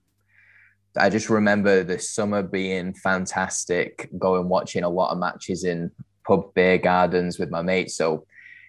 [0.97, 5.91] I just remember the summer being fantastic, going watching a lot of matches in
[6.27, 7.95] pub beer gardens with my mates.
[7.95, 8.25] So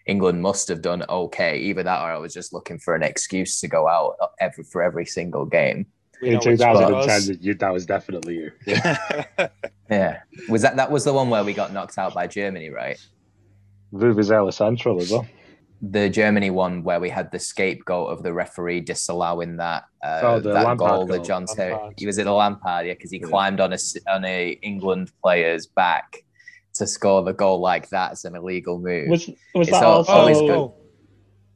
[0.07, 1.59] England must have done okay.
[1.59, 4.83] Either that or I was just looking for an excuse to go out every for
[4.83, 5.87] every single game.
[6.21, 7.29] We In know which one it was.
[7.41, 8.53] you, that was definitely you.
[8.67, 9.49] Yeah.
[9.91, 12.99] Yeah, was that that was the one where we got knocked out by Germany, right?
[13.93, 15.27] Vuvuzela Central as well.
[15.85, 20.41] The Germany one where we had the scapegoat of the referee disallowing that uh, Oh,
[20.41, 21.07] that Lampard goal, goal.
[21.09, 21.77] that John Terry.
[21.97, 23.27] He was at the Lampard, yeah, because he Yeah.
[23.27, 26.19] climbed on a s- on a England player's back
[26.75, 28.13] to score the goal like that.
[28.13, 29.09] It's an illegal move.
[29.09, 30.13] Was was It's that al- also?
[30.13, 30.57] always oh, good.
[30.57, 30.75] oh,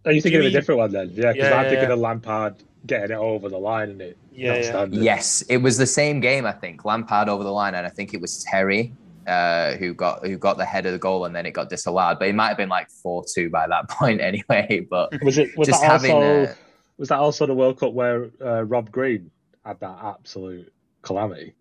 [0.06, 1.10] Are you thinking of a different one then?
[1.10, 1.94] Yeah, because Yeah, I'm yeah, thinking yeah.
[1.94, 4.86] of Lampard getting it over the line and it yeah, yeah.
[4.90, 6.44] yes, it was the same game.
[6.46, 8.92] I think Lampard over the line, and I think it was Terry.
[9.26, 12.18] Uh, who got who got the head of the goal and then it got disallowed,
[12.18, 14.86] but it might have been like four two by that point anyway.
[14.88, 15.56] But Was it?
[15.58, 16.44] Was just that having also?
[16.44, 16.54] uh,
[16.98, 19.30] Was that also the World Cup where uh, Rob Green
[19.64, 21.54] had that absolute calamity?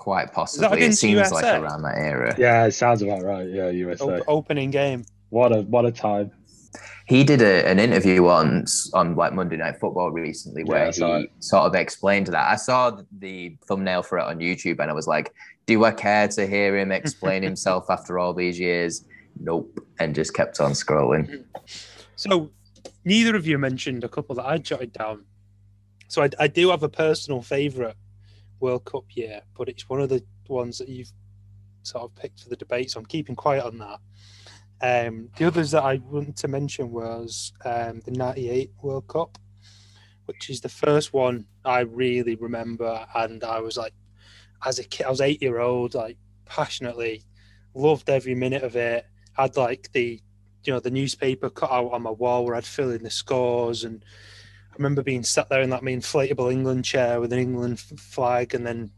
[0.00, 2.34] quite possibly, it against seems like around that era.
[2.38, 3.46] Yeah, it sounds about right.
[3.46, 4.18] Yeah, USA.
[4.18, 5.04] Op- opening game.
[5.28, 6.32] What a what a time.
[7.06, 11.18] He did a, an interview once on like Monday Night Football recently where I saw
[11.18, 11.30] he it.
[11.40, 12.48] sort of explained that.
[12.50, 15.34] I saw the thumbnail for it on YouTube and I was like,
[15.66, 19.04] do I care to hear him explain himself after all these years?
[19.38, 21.44] Nope, and just kept on scrolling.
[22.16, 22.50] So
[23.04, 25.24] neither of you mentioned a couple that I jotted down.
[26.08, 27.94] So I, I do have a personal favourite
[28.60, 31.10] World Cup year, but it's one of the ones that you've
[31.82, 32.90] sort of picked for the debate.
[32.90, 33.98] So I'm keeping quiet on that.
[34.82, 39.38] Um, the others that I wanted to mention was um, the '98 World Cup,
[40.24, 43.92] which is the first one I really remember, and I was like,
[44.64, 46.16] as a kid, I was eight year old, like
[46.46, 47.24] passionately
[47.74, 49.06] loved every minute of it.
[49.34, 50.20] Had like the
[50.64, 53.84] you know the newspaper cut out on my wall where I'd fill in the scores,
[53.84, 54.04] and
[54.70, 58.54] I remember being sat there in that my inflatable England chair with an England flag,
[58.54, 58.92] and then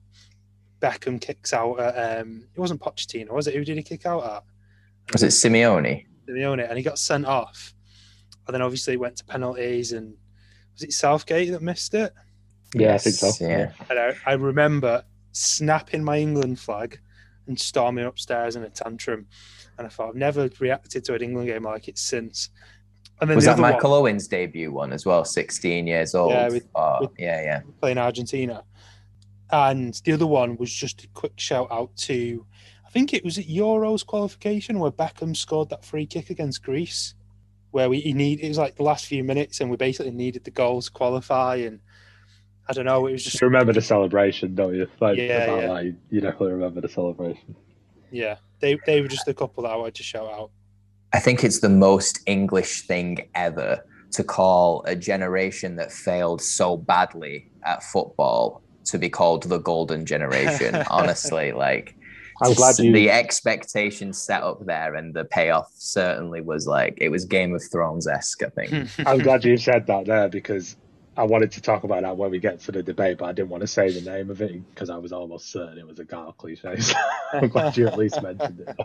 [0.81, 3.55] Beckham kicks out at um, it wasn't Pochettino, was it?
[3.55, 4.45] Who did he kick out at?
[5.13, 6.07] Was it Simeone?
[6.29, 7.75] Simeone, and he got sent off,
[8.47, 10.15] and then obviously it went to penalties, and
[10.75, 12.13] was it Southgate that missed it?
[12.75, 13.27] Yeah, I think so.
[13.27, 13.73] Yes, Yeah.
[13.91, 16.99] And I, I remember snapping my England flag
[17.47, 19.27] and storming upstairs in a tantrum.
[19.77, 22.51] And I thought I've never reacted to an England game like it since.
[23.21, 25.25] And then Was the that other one- Michael Owen's debut one as well?
[25.25, 26.33] 16 years old.
[26.33, 27.61] Yeah, with- oh, with- yeah, yeah.
[27.81, 28.65] playing Argentina.
[29.51, 32.47] And the other one was just a quick shout out to,
[32.82, 37.15] I think it was at Euros qualification where Beckham scored that free kick against Greece,
[37.71, 40.45] where we he need it was like the last few minutes and we basically needed
[40.45, 41.57] the goals to qualify.
[41.57, 41.81] And
[42.69, 44.87] I don't know, it was just You remember the celebration, don't you?
[45.01, 45.69] Like Yeah, about yeah.
[45.69, 47.57] that, you, you definitely remember the celebration.
[48.11, 50.51] yeah, they they were just a couple that I wanted to shout out.
[51.15, 56.77] I think it's the most English thing ever to call a generation that failed so
[56.77, 60.75] badly at football to be called the golden generation.
[60.91, 61.97] Honestly, like
[62.43, 62.93] I'm glad you.
[62.93, 67.63] the expectation set up there and the payoff certainly was like it was Game of
[67.71, 68.43] Thrones esque.
[68.43, 68.91] I think.
[69.07, 70.77] I'm glad you said that there because
[71.17, 73.51] I wanted to talk about that when we get to the debate, but I didn't
[73.51, 76.05] want to say the name of it because I was almost certain it was a
[76.05, 76.77] Gal cliche.
[76.81, 76.95] So
[77.35, 78.77] I'm glad you at least mentioned it.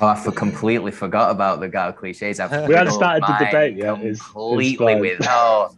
[0.00, 2.38] Oh, I for completely forgot about the Gal cliches.
[2.38, 5.74] I've We hadn't started the debate yet, it's- it's Completely with oh,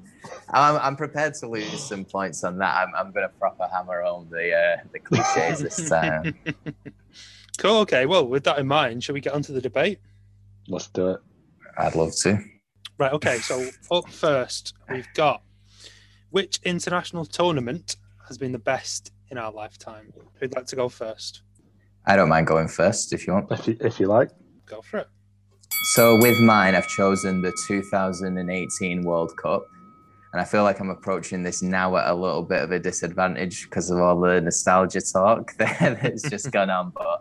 [0.52, 2.76] I'm, I'm prepared to lose some points on that.
[2.76, 6.34] I'm, I'm going to proper hammer home the uh, the cliches this time.
[7.58, 7.78] Cool.
[7.80, 8.06] Okay.
[8.06, 9.98] Well, with that in mind, shall we get onto the debate?
[10.68, 11.20] Let's do it.
[11.78, 12.38] I'd love to.
[12.98, 13.12] Right.
[13.12, 13.38] Okay.
[13.38, 15.42] So up first, we've got
[16.30, 20.12] which international tournament has been the best in our lifetime?
[20.40, 21.42] Who'd like to go first?
[22.06, 23.50] I don't mind going first if you want.
[23.50, 24.30] If you, if you like.
[24.66, 25.08] Go for it.
[25.94, 29.64] So with mine, I've chosen the 2018 World Cup.
[30.32, 33.64] And I feel like I'm approaching this now at a little bit of a disadvantage
[33.64, 36.90] because of all the nostalgia talk that's just gone on.
[36.90, 37.20] But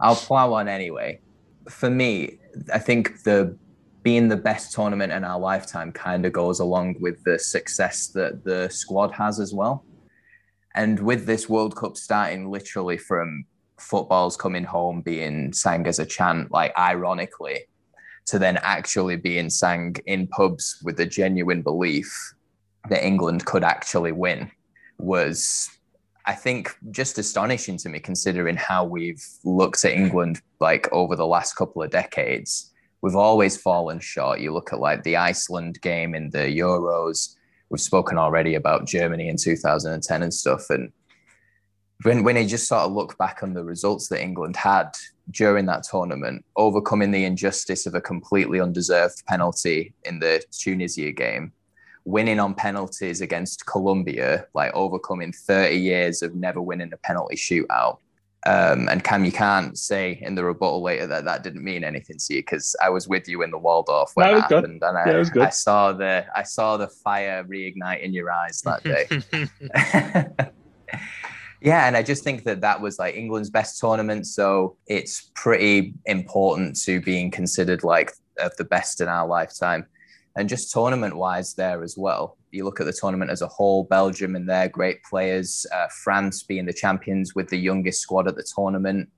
[0.00, 1.20] I'll plow on anyway.
[1.68, 2.38] For me,
[2.72, 3.56] I think the
[4.02, 8.44] being the best tournament in our lifetime kind of goes along with the success that
[8.44, 9.84] the squad has as well.
[10.74, 13.44] And with this World Cup starting literally from
[13.78, 17.60] footballs coming home being sang as a chant, like ironically,
[18.26, 22.12] to then actually being sang in pubs with a genuine belief
[22.88, 24.50] that England could actually win
[24.98, 25.70] was,
[26.26, 31.26] I think, just astonishing to me, considering how we've looked at England like over the
[31.26, 32.72] last couple of decades.
[33.00, 34.40] We've always fallen short.
[34.40, 37.34] You look at like the Iceland game in the Euros.
[37.68, 40.70] We've spoken already about Germany in 2010 and stuff.
[40.70, 40.92] And
[42.02, 44.90] when, when you just sort of look back on the results that England had
[45.30, 51.52] during that tournament, overcoming the injustice of a completely undeserved penalty in the Tunisia game,
[52.04, 57.98] winning on penalties against Colombia, like overcoming 30 years of never winning a penalty shootout.
[58.44, 62.16] Um, and Cam, you can't say in the rebuttal later that that didn't mean anything
[62.18, 64.98] to you because I was with you in the Waldorf when that, that happened, and
[64.98, 68.82] I, yeah, I, saw the I saw the fire reignite in your eyes that
[70.42, 70.50] day.
[71.60, 75.94] yeah, and I just think that that was like England's best tournament, so it's pretty
[76.06, 79.86] important to being considered like of the best in our lifetime
[80.36, 82.36] and just tournament wise there as well.
[82.50, 86.42] You look at the tournament as a whole, Belgium and their great players, uh, France
[86.42, 89.08] being the champions with the youngest squad at the tournament.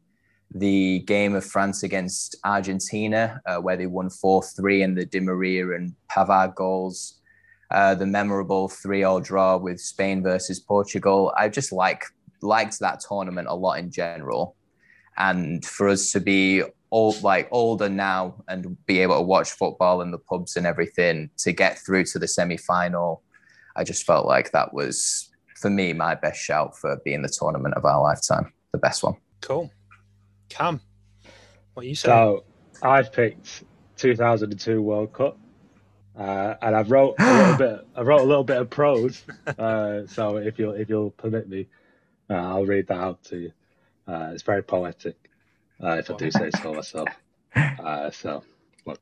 [0.55, 5.20] The game of France against Argentina, uh, where they won 4 3 in the Di
[5.20, 7.20] Maria and Pavard goals.
[7.70, 11.33] Uh, the memorable 3 0 draw with Spain versus Portugal.
[11.37, 12.05] I just like
[12.42, 14.55] liked that tournament a lot in general.
[15.16, 16.62] And for us to be
[16.94, 21.28] old like older now and be able to watch football in the pubs and everything
[21.37, 23.20] to get through to the semi-final
[23.74, 27.74] i just felt like that was for me my best shout for being the tournament
[27.74, 29.68] of our lifetime the best one cool
[30.48, 30.80] cam
[31.74, 32.44] what you say so
[32.85, 33.64] i've picked
[33.96, 35.37] 2002 world cup
[36.16, 37.87] uh, and I've wrote a little bit.
[37.96, 39.24] I wrote a little bit of prose.
[39.59, 41.66] Uh, so if you'll if you'll permit me,
[42.30, 43.52] uh, I'll read that out to you.
[44.07, 45.23] Uh, it's very poetic
[45.85, 47.09] uh, if I do say so myself.
[47.55, 48.42] Uh, so,
[48.87, 48.99] look,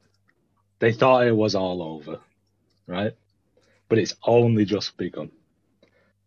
[0.79, 2.21] they thought it was all over,
[2.87, 3.12] right?
[3.88, 5.31] But it's only just begun.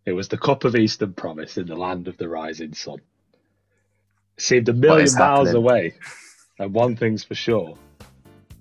[0.06, 3.02] It was the cup of Eastern promise in the land of the rising sun.
[4.38, 5.56] It seemed a million miles happening?
[5.56, 5.94] away,
[6.60, 7.78] and one thing's for sure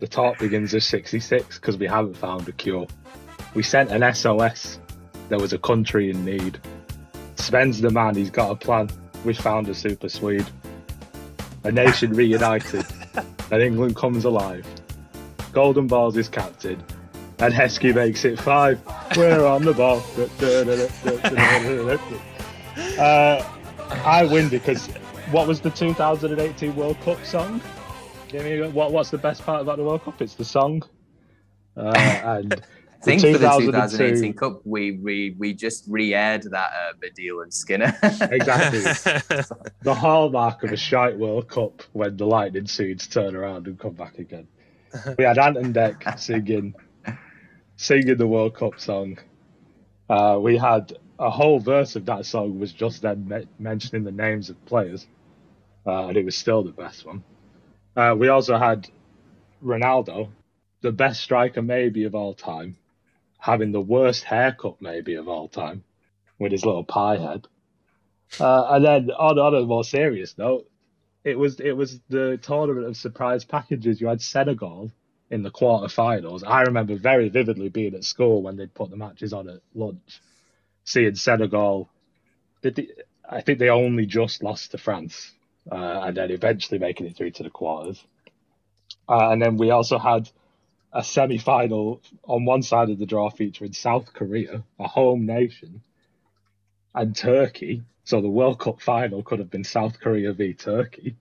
[0.04, 2.86] the talk begins at 66 because we haven't found a cure.
[3.54, 4.78] We sent an SOS.
[5.30, 6.60] There was a country in need.
[7.36, 8.90] Sven's the man, he's got a plan.
[9.24, 10.46] We found a super Swede
[11.64, 12.86] a nation reunited,
[13.50, 14.66] and England comes alive.
[15.52, 16.82] Golden Balls is captain,
[17.38, 18.80] and Heskey makes it five.
[19.16, 20.02] We're on the ball.
[22.98, 23.42] uh,
[24.04, 24.88] I win because
[25.30, 27.60] what was the 2018 World Cup song?
[28.72, 30.20] What, what's the best part about the World Cup?
[30.20, 30.82] It's the song.
[31.76, 31.92] Uh,
[32.24, 32.62] and
[33.04, 37.96] think for the 2018 Cup, we we we just re-aired that uh, Baddiel and Skinner.
[38.02, 38.80] exactly.
[39.82, 43.94] the hallmark of a shite World Cup when the lightning seeds turn around and come
[43.94, 44.48] back again.
[45.18, 46.74] We had Ant and Dec singing,
[47.76, 49.18] singing the World Cup song.
[50.08, 54.12] Uh, we had a whole verse of that song was just them me- mentioning the
[54.12, 55.06] names of players,
[55.86, 57.22] uh, and it was still the best one.
[57.96, 58.88] Uh, we also had
[59.64, 60.30] Ronaldo,
[60.80, 62.76] the best striker maybe of all time,
[63.44, 65.84] having the worst haircut maybe of all time
[66.38, 67.46] with his little pie head.
[68.40, 70.66] Uh, and then on, on a more serious note,
[71.24, 74.00] it was it was the tournament of surprise packages.
[74.00, 74.90] You had Senegal
[75.30, 76.42] in the quarterfinals.
[76.42, 80.22] I remember very vividly being at school when they'd put the matches on at lunch,
[80.84, 81.90] seeing Senegal.
[82.62, 82.88] Did they,
[83.28, 85.32] I think they only just lost to France,
[85.70, 88.02] uh, and then eventually making it through to the quarters.
[89.06, 90.30] Uh, and then we also had
[90.94, 95.82] a semi final on one side of the draw featuring South Korea, a home nation,
[96.94, 97.82] and Turkey.
[98.04, 101.16] So the World Cup final could have been South Korea v Turkey.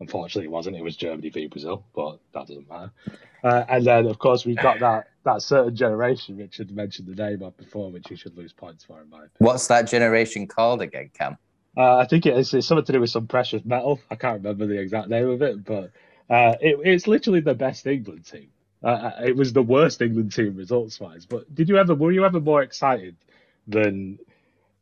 [0.00, 0.76] Unfortunately, it wasn't.
[0.76, 2.90] It was Germany v Brazil, but that doesn't matter.
[3.44, 7.42] Uh, and then, of course, we've got that that certain generation Richard mentioned the name
[7.42, 9.30] of before, which you should lose points for, in my opinion.
[9.38, 11.38] What's that generation called again, Cam?
[11.76, 14.00] Uh, I think it is, it's something to do with some precious metal.
[14.10, 15.90] I can't remember the exact name of it, but
[16.30, 18.48] uh, it, it's literally the best England team.
[18.84, 21.24] Uh, uh, it was the worst England team results wise.
[21.26, 23.16] But did you ever were you ever more excited
[23.66, 24.18] than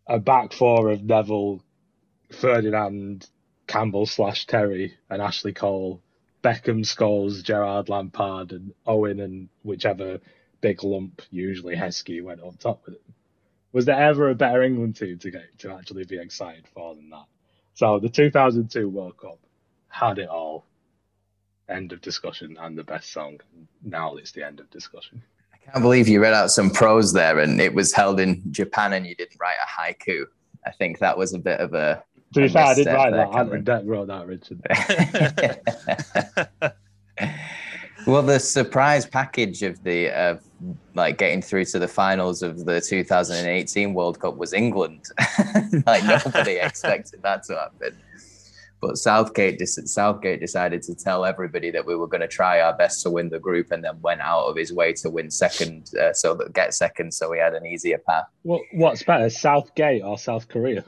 [0.08, 1.62] a back four of Neville,
[2.32, 3.28] Ferdinand,
[3.68, 6.02] Campbell slash Terry, and Ashley Cole,
[6.42, 10.18] Beckham, Scholes, Gerrard Lampard, and Owen, and whichever
[10.60, 13.02] big lump, usually Heskey, went on top with it.
[13.72, 17.08] Was there ever a better England team to get to actually be excited for than
[17.10, 17.26] that?
[17.74, 19.38] So the 2002 World Cup
[19.88, 20.66] had it all.
[21.72, 23.40] End of discussion and the best song.
[23.82, 25.22] Now it's the end of discussion.
[25.52, 28.92] I can't believe you read out some prose there and it was held in Japan
[28.92, 30.26] and you didn't write a haiku.
[30.66, 32.02] I think that was a bit of a.
[32.34, 33.36] To be fair, I didn't write there, that.
[33.36, 34.60] Andrew Deck wrote that, Richard.
[38.06, 40.42] well, the surprise package of the of
[40.94, 45.06] like getting through to the finals of the 2018 World Cup was England.
[45.86, 47.96] like nobody expected that to happen.
[48.82, 53.00] But Southgate Southgate decided to tell everybody that we were going to try our best
[53.04, 56.12] to win the group, and then went out of his way to win second, uh,
[56.12, 58.24] so that get second, so we had an easier path.
[58.42, 60.84] What, what's better, Southgate or South Korea?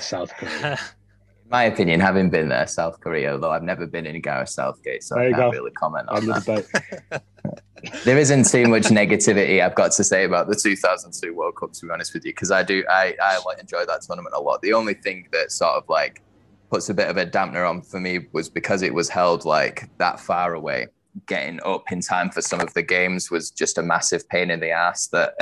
[0.00, 0.76] South Korea.
[1.44, 5.02] In my opinion, having been there, South Korea, although I've never been in Gareth Southgate,
[5.04, 5.58] so There I you can't go.
[5.58, 7.20] really comment on On the that.
[7.80, 8.04] debate.
[8.04, 11.86] there isn't too much negativity I've got to say about the 2002 World Cup, to
[11.86, 14.60] be honest with you, because I do I I enjoy that tournament a lot.
[14.62, 16.22] The only thing that sort of like
[16.70, 19.88] puts a bit of a dampener on for me was because it was held like
[19.98, 20.88] that far away.
[21.26, 24.60] Getting up in time for some of the games was just a massive pain in
[24.60, 25.08] the ass.
[25.08, 25.34] That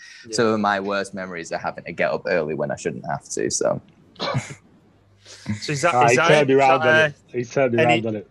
[0.30, 3.24] some of my worst memories are having to get up early when I shouldn't have
[3.30, 3.50] to.
[3.50, 3.80] So
[5.60, 6.52] So is that, is he that, turned it?
[6.54, 7.14] Is around that, on uh, it.
[7.38, 8.28] He turned any- around on it.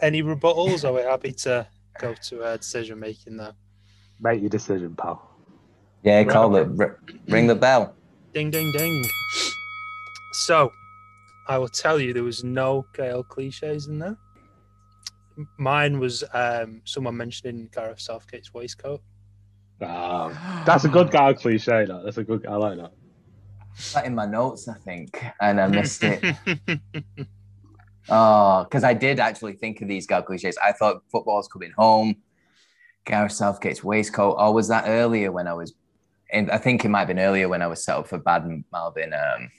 [0.00, 0.84] any rebuttals?
[0.84, 1.66] Or are we happy to
[1.98, 3.52] go to uh, decision making there?
[4.20, 5.28] Make your decision, pal.
[6.02, 6.98] yeah, call it r-
[7.28, 7.94] ring the bell.
[8.34, 9.04] Ding, ding, ding.
[10.32, 10.70] So,
[11.48, 14.16] I will tell you, there was no Gael cliches in there.
[15.56, 19.00] Mine was um, someone mentioning Gareth Southgate's waistcoat.
[19.80, 20.36] Um,
[20.66, 21.86] that's a good guy cliche.
[21.86, 22.02] That.
[22.04, 22.46] That's a good.
[22.46, 22.92] I like that.
[23.94, 26.24] That in my notes, I think, and I missed it.
[28.08, 30.56] Oh, because I did actually think of these Gael cliches.
[30.64, 32.16] I thought football's coming home.
[33.04, 34.36] Gareth Southgate's waistcoat.
[34.38, 35.74] Or was that earlier when I was?
[36.30, 38.46] In, I think it might have been earlier when I was set up for bad
[38.72, 39.12] Malvin.
[39.12, 39.50] Um,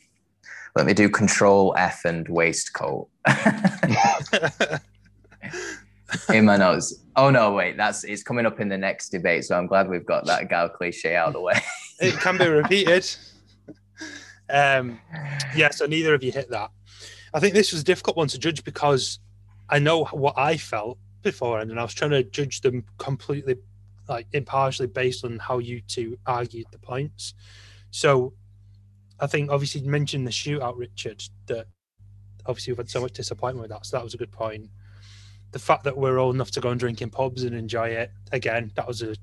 [0.75, 3.09] let me do Control F and waistcoat
[6.33, 7.03] in my notes.
[7.15, 9.45] Oh no, wait, that's it's coming up in the next debate.
[9.45, 11.59] So I'm glad we've got that Gael cliche out of the way.
[11.99, 13.07] it can be repeated.
[14.49, 14.99] Um,
[15.55, 16.71] yeah, so neither of you hit that.
[17.33, 19.19] I think this was a difficult one to judge because
[19.69, 23.55] I know what I felt before, and I was trying to judge them completely,
[24.07, 27.33] like impartially based on how you two argued the points.
[27.91, 28.33] So
[29.21, 31.67] I think obviously you mentioned the shootout, Richard, that
[32.45, 33.85] obviously we've had so much disappointment with that.
[33.85, 34.69] So that was a good point.
[35.51, 38.11] The fact that we're old enough to go and drink in pubs and enjoy it
[38.31, 39.15] again, that was a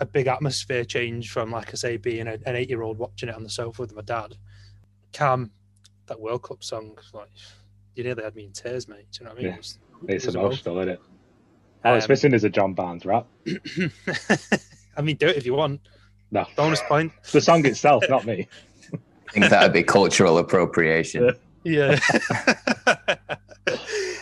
[0.00, 3.28] a big atmosphere change from, like I say, being a, an eight year old watching
[3.28, 4.36] it on the sofa with my dad.
[5.10, 5.50] Cam,
[6.06, 7.28] that World Cup song, like
[7.96, 9.06] you nearly had me in tears, mate.
[9.10, 9.46] Do you know what I mean?
[9.50, 9.54] Yeah.
[9.54, 11.00] It was- It's it emotional, isn't it?
[11.84, 13.26] All it's Um, missing is a John Barnes rap.
[14.96, 15.80] I mean, do it if you want.
[16.30, 17.10] No, Bonus point.
[17.32, 18.46] the song itself, not me.
[19.28, 21.24] I think that would be cultural appropriation.
[21.24, 21.32] Yeah.
[21.64, 21.98] Yeah.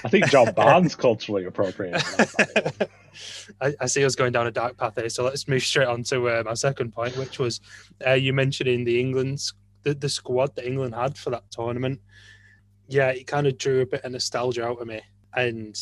[0.05, 2.01] I think John Barnes culturally appropriated.
[2.01, 2.91] that.
[3.61, 6.03] I, I see us going down a dark path here, so let's move straight on
[6.05, 7.61] to uh, my second point, which was
[8.07, 9.55] uh, you mentioning the England's
[9.85, 12.01] the, the squad that England had for that tournament.
[12.89, 15.01] Yeah, it kind of drew a bit of nostalgia out of me,
[15.35, 15.77] and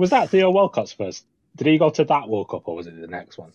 [0.00, 1.26] Was that Theo Walcott's first?
[1.56, 3.52] Did he go to that World Cup or was it the next one?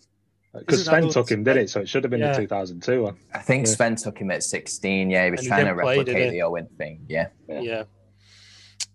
[0.59, 1.69] Because Isn't Sven took him, did it?
[1.69, 2.33] So it should have been Yeah.
[2.33, 3.17] the 2002 one.
[3.33, 3.73] I think Yeah.
[3.73, 5.09] Sven took him at 16.
[5.09, 7.05] Yeah, he was And he trying to didn't play, replicate the Owen thing.
[7.07, 7.27] Yeah.
[7.49, 7.59] Yeah.
[7.61, 7.83] yeah.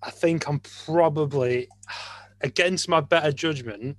[0.02, 1.68] I think I'm probably
[2.40, 3.96] against my better judgment.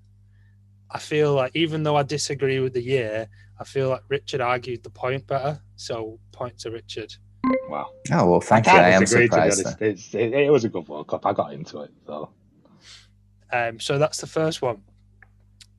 [0.90, 3.28] I feel like even though I disagree with the year,
[3.60, 5.62] I feel like Richard argued the point better.
[5.76, 7.14] So point to Richard.
[7.70, 7.92] Wow.
[8.12, 8.72] Oh, well, thank you.
[8.74, 9.82] I am disagree, to surprised.
[10.16, 11.26] it, it was a good World Cup.
[11.26, 11.92] I got into it.
[12.06, 12.30] So
[13.54, 14.82] Um, so that's the first one.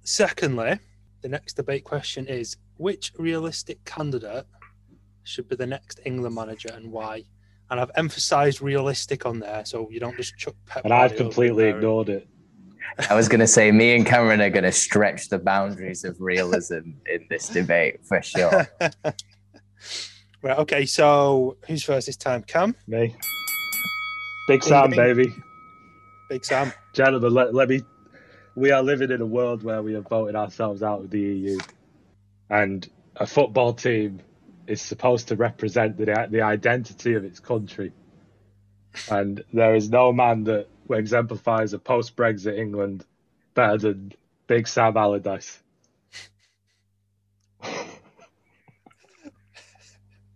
[0.05, 0.79] Secondly,
[1.23, 4.45] the next debate question is which realistic candidate
[5.25, 7.23] should be the next England manager and why?
[7.71, 10.85] And I've emphasised realistic on there, so you don't just chuck Pep.
[10.85, 12.29] and I've completely ignored it.
[13.09, 16.21] I was going to say, me and Cameron are going to stretch the boundaries of
[16.21, 18.69] realism in this debate for sure.
[20.43, 20.59] Right.
[20.59, 20.87] Okay.
[20.87, 22.43] So who's first this time?
[22.43, 23.15] Cam, Me.
[24.49, 25.33] Big Sam, baby.
[26.29, 26.73] Big Sam.
[26.93, 27.83] Gentlemen, let, let me.
[28.55, 31.59] We are living in a world where we have voted ourselves out of the EU.
[32.51, 34.21] And a football team
[34.67, 37.93] is supposed to represent the, the identity of its country.
[39.11, 43.07] And there is no man that exemplifies a post Brexit England
[43.55, 44.13] better than
[44.47, 45.59] Big Sam Allardyce.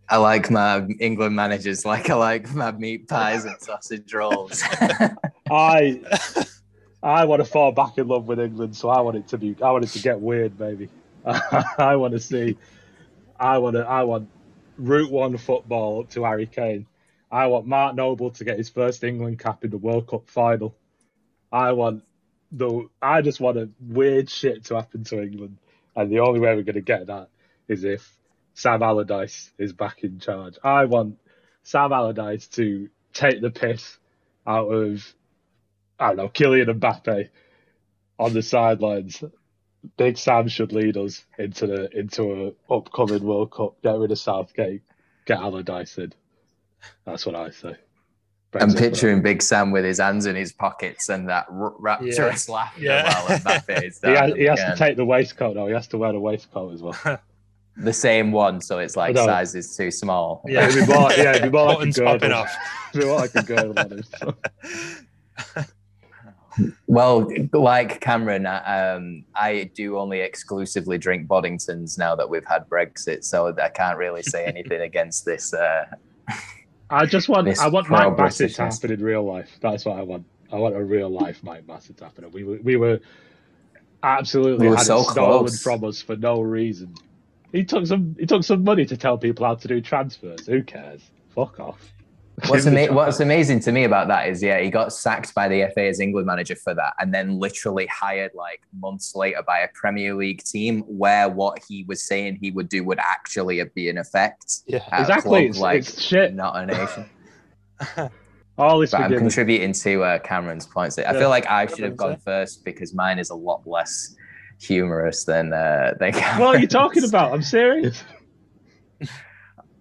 [0.09, 4.63] I like my England managers like I like my meat pies and sausage rolls.
[5.51, 6.01] I
[7.07, 9.55] I want to fall back in love with England, so I want it to be.
[9.63, 10.89] I want it to get weird, baby.
[11.25, 12.59] I want to see.
[13.39, 13.87] I want to.
[13.87, 14.29] I want
[14.77, 16.87] Route One football up to Harry Kane.
[17.31, 20.75] I want Mark Noble to get his first England cap in the World Cup final.
[21.53, 22.03] I want
[22.51, 22.89] the.
[23.01, 25.59] I just want a weird shit to happen to England,
[25.95, 27.29] and the only way we're going to get that
[27.69, 28.17] is if
[28.55, 30.59] Sam Allardyce is back in charge.
[30.65, 31.19] I want
[31.63, 33.97] Sam Allardyce to take the piss
[34.45, 35.15] out of
[35.99, 37.29] I don't know Kylian Mbappe
[38.19, 39.23] on the sidelines.
[39.97, 43.81] Big Sam should lead us into the into a upcoming World Cup.
[43.83, 44.83] Get rid of Southgate,
[45.27, 46.13] get Allardyce in.
[47.05, 47.77] That's what I say.
[48.59, 52.75] I'm picturing Big Sam with his hands in his pockets and that r- rapturous laugh
[52.79, 53.05] Yeah.
[53.05, 55.57] while Mbappe is He has, he has to take the waistcoat.
[55.57, 57.21] No, he has to wear the waistcoat as well.
[57.77, 59.27] the same one, so it's like No.
[59.27, 60.43] size is too small.
[60.47, 60.69] Yeah.
[60.69, 62.39] It'd be more, yeah, it'd be more like a Buttons popping girdle.
[62.39, 62.57] off.
[62.95, 64.05] It'd be more like a girdle on him.
[66.87, 73.25] Well, like Cameron, um, I do only exclusively drink Boddingtons now that we've had Brexit,
[73.25, 75.53] so I can't really say anything against this.
[75.53, 75.85] Uh,
[76.91, 79.51] I just want I want Mike Bassett to happen in real life.
[79.61, 80.25] That's what I want.
[80.53, 82.31] I want a real life Mike Bassett to happen.
[82.31, 83.01] We were we were
[84.03, 85.63] absolutely We were had so it stolen close.
[85.63, 86.95] from us for no reason.
[87.53, 90.47] He took some he took some money to tell people how to do transfers.
[90.47, 91.03] Who cares?
[91.35, 91.93] Fuck off.
[92.49, 95.71] What's, ama- what's amazing to me about that is, yeah, he got sacked by the
[95.75, 99.69] FA as England manager for that, and then literally hired like months later by a
[99.73, 103.97] Premier League team where what he was saying he would do would actually be in
[103.97, 104.59] effect.
[104.67, 104.85] Yeah.
[104.93, 105.31] Exactly.
[105.31, 106.35] club It's, like it's shit.
[106.35, 107.07] not a nation.
[108.59, 110.99] All But I'm contributing to uh, Cameron's points.
[110.99, 114.15] I Yeah, feel like I should have gone first because mine is a lot less
[114.61, 117.33] humorous than uh, than What are you talking about?
[117.33, 118.03] I'm serious.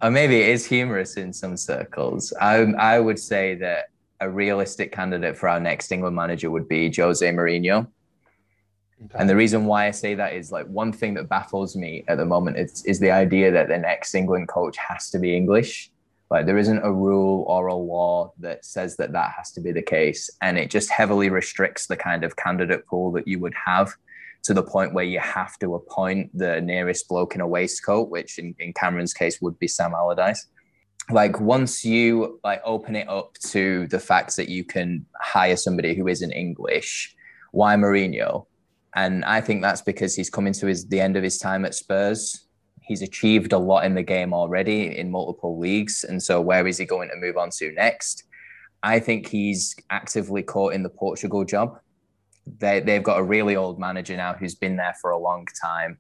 [0.06, 2.32] Or maybe it is humorous in some circles.
[2.40, 3.86] I I would say that
[4.20, 7.88] a realistic candidate for our next England manager would be Jose Mourinho.
[9.16, 12.18] And the reason why I say that is like one thing that baffles me at
[12.20, 15.90] the moment is, is the idea that the next England coach has to be English.
[16.30, 19.72] Like there isn't a rule or a law that says that that has to be
[19.72, 20.30] the case.
[20.40, 23.96] And it just heavily restricts the kind of candidate pool that you would have
[24.46, 28.38] to the point where you have to appoint the nearest bloke in a waistcoat, which
[28.38, 30.48] in, in Cameron's case would be Sam Allardyce.
[31.10, 35.96] Like once you like open it up to the fact that you can hire somebody
[35.96, 37.16] who isn't English,
[37.52, 38.46] why Mourinho?
[38.94, 41.74] And I think that's because he's coming to his the end of his time at
[41.74, 42.46] Spurs.
[42.82, 46.04] He's achieved a lot in the game already in multiple leagues.
[46.04, 48.24] And so where is he going to move on to next?
[48.84, 51.80] I think he's actively caught in the Portugal job.
[52.46, 55.98] They, they've got a really old manager now who's been there for a long time,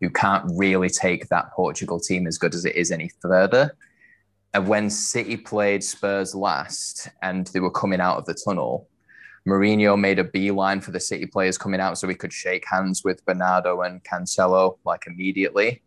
[0.00, 3.76] who can't really take that Portugal team as good as it is any further.
[4.54, 8.88] And when City played Spurs last and they were coming out of the tunnel,
[9.46, 13.04] Mourinho made a beeline for the City players coming out so he could shake hands
[13.04, 15.82] with Bernardo and Cancelo like immediately.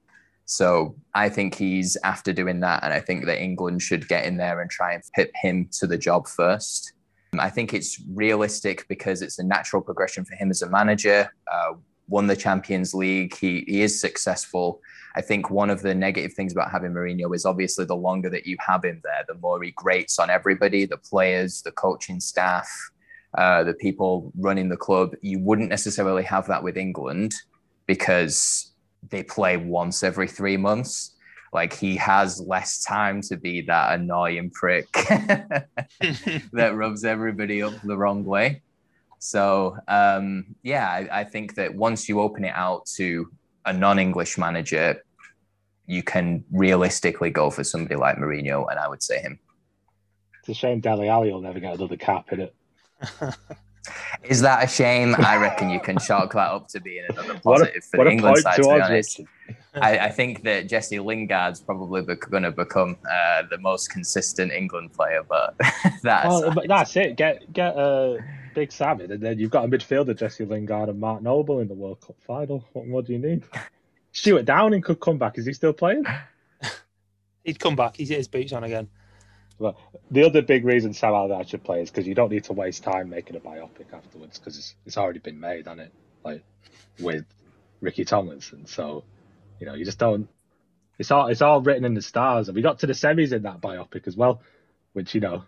[0.46, 4.38] So I think he's after doing that, and I think that England should get in
[4.38, 6.94] there and try and pip him to the job first.
[7.38, 11.32] I think it's realistic because it's a natural progression for him as a manager.
[11.52, 11.74] Uh,
[12.08, 13.36] won the Champions League.
[13.36, 14.82] He, he is successful.
[15.16, 18.48] I think one of the negative things about having Mourinho is obviously the longer that
[18.48, 22.70] you have him there, the more he grates on everybody, the players, the coaching staff,
[23.38, 25.16] uh, the people running the club.
[25.22, 27.34] You wouldn't necessarily have that with England
[27.86, 28.72] because
[29.10, 31.16] they play once every three months.
[31.54, 35.68] Like he has less time to be that annoying prick that
[36.74, 38.62] rubs everybody up the wrong way.
[39.20, 43.32] So um, yeah, I, I think that once you open it out to
[43.66, 45.04] a non-English manager,
[45.86, 49.40] you can realistically go for somebody like Mourinho, and I would say him.
[50.40, 52.56] It's a shame Dele Alli will never get another cap in it.
[54.24, 55.16] Is that a shame?
[55.18, 58.12] I reckon you can chalk that up to being another What a, positive for the
[58.12, 58.56] England point side.
[58.58, 59.22] To be honest,
[59.76, 64.94] I, I think that Jesse Lingard's probably going to become uh, the most consistent England
[64.94, 65.56] player, but
[66.04, 67.16] that's Well, but that's it.
[67.16, 68.18] Get get uh,
[68.54, 71.74] Big Sam and then you've got a midfielder, Jesse Lingard and Mark Noble in the
[71.74, 72.66] World Cup final.
[72.74, 73.44] What more do you need?
[74.12, 75.38] Stuart Downing could come back.
[75.38, 76.04] Is he still playing?
[77.44, 77.96] He'd come back.
[77.96, 78.90] He's hit his boots on again.
[80.12, 82.84] The other big reason Sam Allardyce should play is because you don't need to waste
[82.84, 85.94] time making a biopic afterwards because it's, it's already been made, hasn't it?
[86.24, 86.44] Like
[87.00, 87.26] with
[87.82, 88.66] Ricky Tomlinson.
[88.66, 89.04] So
[89.60, 90.30] you know you just don't.
[90.98, 93.44] It's all it's all written in the stars, and we got to the semis in
[93.44, 94.42] that biopic as well,
[94.94, 95.44] which you know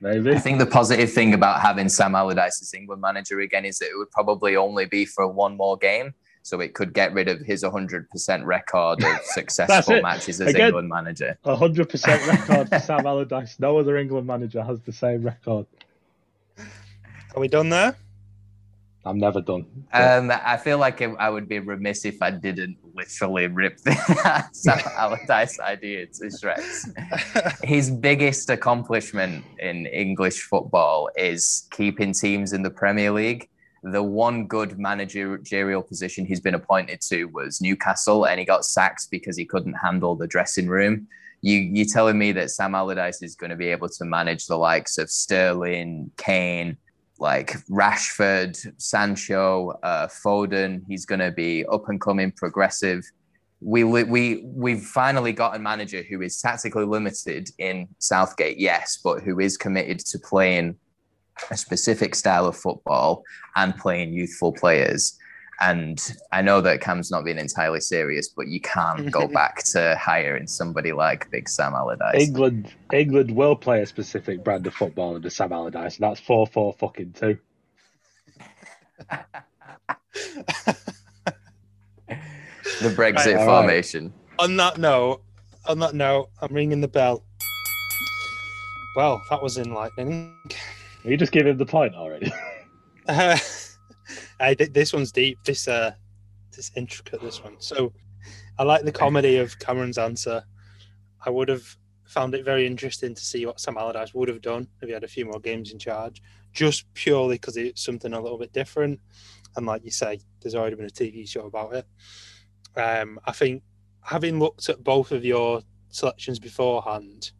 [0.00, 0.30] maybe.
[0.30, 3.86] I think the positive thing about having Sam Allardyce as England manager again is that
[3.86, 6.14] it would probably only be for one more game.
[6.42, 10.88] So it could get rid of his 100% record of successful matches as Again- England
[10.88, 11.38] manager.
[11.44, 13.58] Hundred percent record for Sam Allardyce.
[13.60, 15.66] No other England manager has the same record.
[16.58, 17.96] Are we done there?
[19.04, 19.66] I'm never done.
[19.92, 24.48] Um, I feel like I I would be remiss if I didn't literally rip that
[24.52, 26.88] Sam Allardyce idea to shreds.
[27.64, 33.48] His biggest accomplishment in English football is keeping teams in the Premier League.
[33.82, 39.08] The one good managerial position he's been appointed to was Newcastle, and he got sacked
[39.10, 41.08] because he couldn't handle the dressing room.
[41.40, 44.56] You, you're telling me that Sam Allardyce is going to be able to manage the
[44.56, 46.76] likes of Sterling, Kane,
[47.18, 50.82] like Rashford, Sancho, uh, Foden.
[50.86, 53.04] He's going to be up and coming, progressive.
[53.60, 59.22] We we we've finally got a manager who is tactically limited in Southgate, yes, but
[59.22, 60.76] who is committed to playing
[61.50, 63.22] a specific style of football
[63.56, 65.18] and playing youthful players.
[65.60, 66.00] And
[66.32, 70.46] I know that Cam's not being entirely serious, but you can't go back to hiring
[70.48, 72.20] somebody like Big Sam Allardyce.
[72.20, 76.46] England, England will play a specific brand of football under Sam Allardyce, and that's four
[76.48, 77.38] four fucking two.
[82.80, 83.46] The Brexit Right, all right.
[83.46, 84.12] formation.
[84.38, 85.22] on that note,
[85.66, 87.22] on that note, I'm ringing the bell.
[88.96, 90.34] Well, that was enlightening.
[91.04, 92.32] You just give him the point already?
[93.08, 93.36] Uh,
[94.38, 95.38] I this one's deep.
[95.44, 95.92] This uh,
[96.54, 97.20] this intricate.
[97.20, 97.56] This one.
[97.58, 97.92] So,
[98.58, 100.44] I like the comedy of Cameron's answer.
[101.26, 101.64] I would have
[102.04, 105.02] found it very interesting to see what Sam Allardyce would have done if he had
[105.02, 106.22] a few more games in charge,
[106.52, 109.00] just purely because it's something a little bit different.
[109.56, 111.86] And like you say, there's already been a TV show about it.
[112.76, 113.62] Um, I think
[114.02, 117.32] having looked at both of your selections beforehand,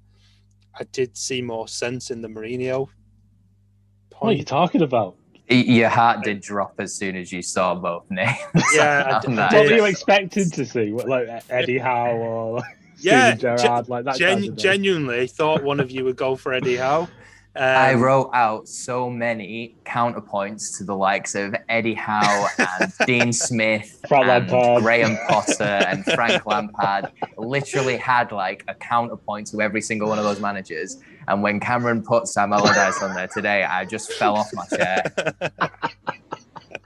[0.74, 2.88] I did see more sense in the Mourinho
[4.22, 5.16] what are you talking about?
[5.48, 8.30] Your heart did drop as soon as you saw both names.
[8.74, 9.50] Yeah, I on d- I that.
[9.50, 9.56] did.
[9.58, 10.92] What were you expecting to see?
[10.92, 12.62] What, like Eddie Howe or
[12.98, 14.16] Yeah, Steven Gerrard, like that?
[14.16, 14.56] Gen- kind of name?
[14.56, 17.08] genuinely thought one of you would go for Eddie Howe.
[17.54, 23.30] Um, I wrote out so many counterpoints to the likes of Eddie Howe and Dean
[23.34, 24.82] Smith Frank and Lampard.
[24.82, 27.12] Graham Potter and Frank Lampard.
[27.36, 30.98] Literally had like a counterpoint to every single one of those managers.
[31.28, 35.02] And when Cameron put Sam Allardyce on there today, I just fell off my chair.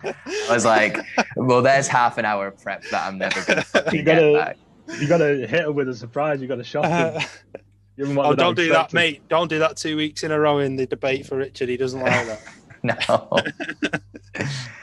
[0.05, 0.15] I
[0.51, 0.99] was like,
[1.37, 4.17] well, there's half an hour of prep that I'm never going to fucking You get
[4.19, 4.57] gotta- back.
[5.01, 6.41] You got to hit him with a surprise.
[6.41, 6.93] You got to shock him.
[7.17, 7.66] Uh, Give him what
[7.99, 9.27] oh, they're don't do that, mate.
[9.29, 11.69] Don't do that two weeks in a row in the debate for Richard.
[11.69, 12.43] He doesn't like that.
[12.83, 12.97] No,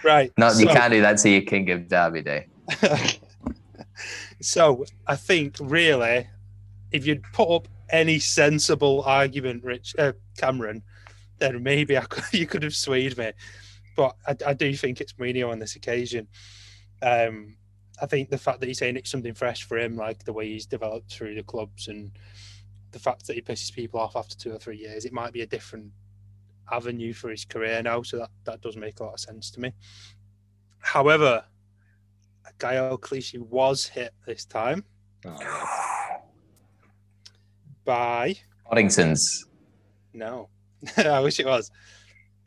[0.03, 0.33] Right.
[0.37, 2.47] no, you can't do that to your King of Derby Day.
[4.41, 6.27] so I think really,
[6.91, 10.83] if you'd put up any sensible argument, Rich uh, Cameron,
[11.37, 13.31] then maybe I could, you could have swayed me.
[13.95, 16.27] But I, I do think it's Mourinho on this occasion.
[17.01, 17.55] Um,
[18.01, 20.49] I think the fact that he's saying it's something fresh for him, like the way
[20.49, 22.11] he's developed through the clubs, and
[22.93, 25.41] the fact that he pisses people off after two or three years, it might be
[25.41, 25.91] a different
[26.71, 28.01] avenue for his career now.
[28.03, 29.73] So that, that does make a lot of sense to me.
[30.79, 31.43] However,
[32.59, 34.85] Gael Clichy was hit this time
[35.25, 35.37] Oh,
[37.85, 38.35] by
[38.71, 39.19] Boddingtons.
[40.13, 40.49] no,
[40.97, 41.71] I wish it was.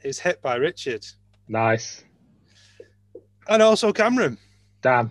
[0.03, 1.05] It was hit by Richard
[1.49, 2.05] nice.
[3.49, 4.39] and also Cameron
[4.83, 5.11] Damn.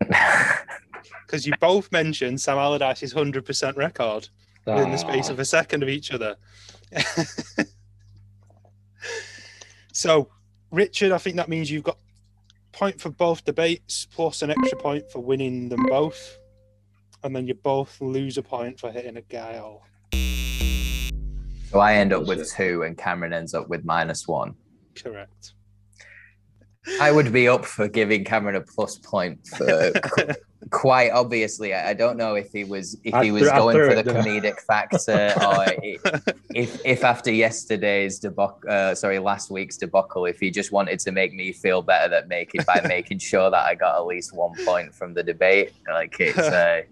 [1.26, 3.76] because you both mentioned Sam Allardyce's hundred percent
[4.66, 6.36] record within the space of a second of each other.
[9.92, 10.28] so,
[10.70, 11.98] Richard, I think that means you've got
[12.72, 16.38] point for both debates plus an extra point for winning them both,
[17.22, 19.82] and then you both lose a point for hitting a Gael.
[21.70, 24.54] So I end up with two, and Cameron ends up with minus one.
[24.94, 25.54] Correct.
[27.00, 30.34] I would be up for giving Cameron a plus point for qu-
[30.82, 31.72] quite obviously.
[31.72, 34.10] I I don't know if he was if he was I going threw for the
[34.12, 35.66] comedic factor, or
[36.62, 41.12] if if after yesterday's debacle, uh, sorry, last week's debacle, if he just wanted to
[41.12, 44.34] make me feel better that make it by making sure that I got at least
[44.34, 45.70] one point from the debate.
[45.88, 46.82] Like it's uh,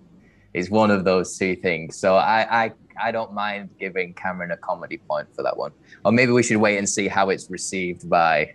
[0.55, 1.97] it's one of those two things.
[1.97, 2.73] So I I
[3.07, 5.73] I don't mind giving Cameron a comedy point for that one,
[6.05, 8.55] or maybe we should wait and see how it's received by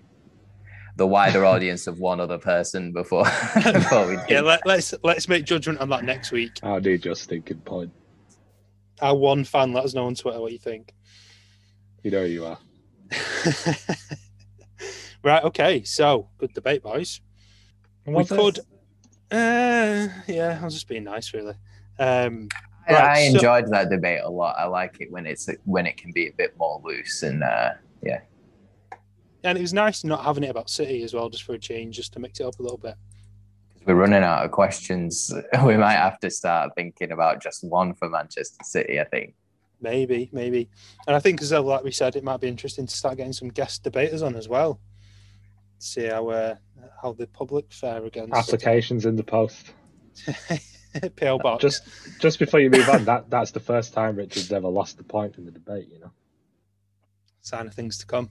[0.98, 3.24] the wider audience of one other person before
[3.56, 4.22] before we do.
[4.30, 6.60] Yeah, let, let's let's make judgment on that next week.
[6.64, 7.92] I need your stinking point.
[9.02, 10.94] Our one fan, let us know on Twitter what you think.
[12.04, 12.58] You know who you are.
[15.24, 15.44] right.
[15.44, 15.84] Okay.
[15.84, 17.22] So good debate, boys.
[18.06, 18.60] We could.
[19.32, 21.56] Uh, yeah, I was just being nice, really.
[21.98, 22.48] Um,
[22.88, 24.56] I, Right, I so- enjoyed that debate a lot.
[24.60, 27.72] I like it when it's when it can be a bit more loose and uh,
[29.46, 31.96] and it was nice not having it about City as well, just for a change,
[31.96, 32.96] just to mix it up a little bit.
[33.86, 35.34] We're running out of questions.
[35.64, 39.00] We might have to start thinking about just one for Manchester City.
[39.00, 39.36] I think.
[39.82, 40.70] Maybe, maybe,
[41.06, 43.34] and I think as well, like we said, it might be interesting to start getting
[43.34, 44.80] some guest debaters on as well.
[45.78, 46.56] See how uh,
[47.02, 49.74] how the public fare against Applications in the post.
[51.18, 51.62] PO box.
[51.62, 51.84] Just
[52.20, 55.38] just before you move on, that that's the first time Richard's ever lost the point
[55.38, 55.90] in the debate.
[55.92, 56.12] You know,
[57.42, 58.30] sign of things to come.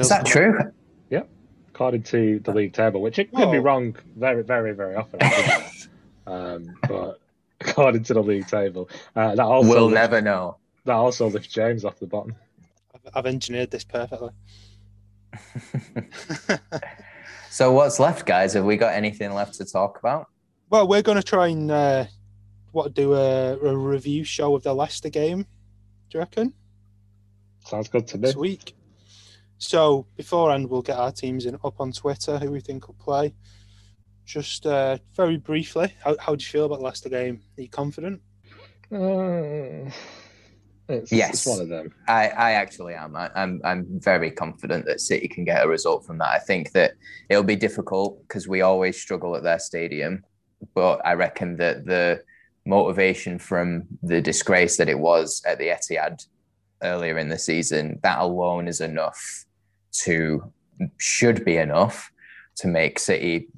[0.00, 0.58] Is that true?
[1.10, 1.22] Yeah,
[1.68, 3.62] according to the league table, which it could be Oh.
[3.62, 5.20] wrong very, very, very often.
[6.26, 7.20] Um, but
[7.60, 10.56] according to the league table, uh, that also we'll lifts- never know.
[10.86, 12.34] that also lifts James off the bottom.
[12.94, 14.30] I've- I've engineered this perfectly.
[17.50, 18.54] So what's left, guys?
[18.54, 20.26] Have we got anything left to talk about?
[20.70, 22.06] Well, we're going to try and uh,
[22.72, 25.42] what do a, a review show of the Leicester game.
[25.42, 26.52] Do you reckon?
[27.64, 28.22] Sounds good to me.
[28.22, 28.74] This week.
[29.58, 33.34] So beforehand, we'll get our teams in up on Twitter who we think will play.
[34.26, 37.40] Just uh, very briefly, how, how do you feel about the Leicester game?
[37.58, 38.20] Are you confident?
[38.90, 39.90] Uh,
[40.88, 41.30] it's, Yes.
[41.34, 41.94] it's one of them.
[42.08, 43.16] I, I actually am.
[43.16, 46.28] I, I'm I'm very confident that City can get a result from that.
[46.28, 46.92] I think that
[47.28, 50.22] it'll be difficult because we always struggle at their stadium,
[50.74, 52.22] but I reckon that the
[52.66, 56.26] motivation from the disgrace that it was at the Etihad
[56.84, 59.44] earlier in the season, that alone is enough
[59.92, 60.52] to
[60.98, 62.10] should be enough
[62.56, 63.48] to make City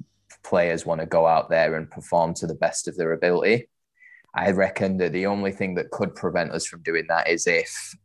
[0.43, 3.67] players want to go out there and perform to the best of their ability.
[4.33, 7.95] I reckon that the only thing that could prevent us from doing that is if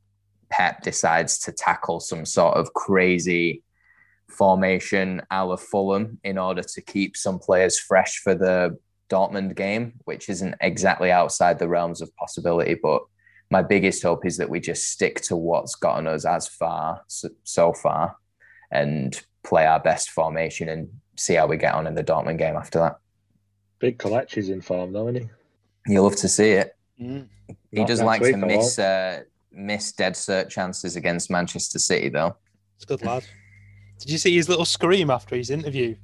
[0.51, 3.63] Pep decides to tackle some sort of crazy
[4.29, 8.77] formation a la Fulham in order to keep some players fresh for the
[9.11, 12.75] Dortmund game, which isn't exactly outside the realms of possibility.
[12.75, 13.03] But
[13.53, 17.29] my biggest hope is that we just stick to what's gotten us as far so,
[17.45, 18.17] so far
[18.71, 20.89] and play our best formation and
[21.19, 22.97] see how we get on in the Dortmund game after that.
[23.79, 25.93] Big Kelechi's in form, though, isn't he?
[25.93, 26.75] You love to see it.
[26.99, 27.27] Mm.
[27.71, 29.21] He Not does next like to miss uh,
[29.53, 32.35] miss dead cert chances against Manchester City, though.
[32.77, 33.27] It's a good lad.
[33.99, 35.95] Did you see his little scream after his interview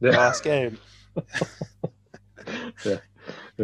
[0.00, 0.10] Yeah.
[0.10, 0.78] last game?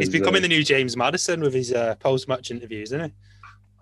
[0.01, 3.13] He's becoming uh, the new James Maddison with his uh, post-match interviews, isn't he?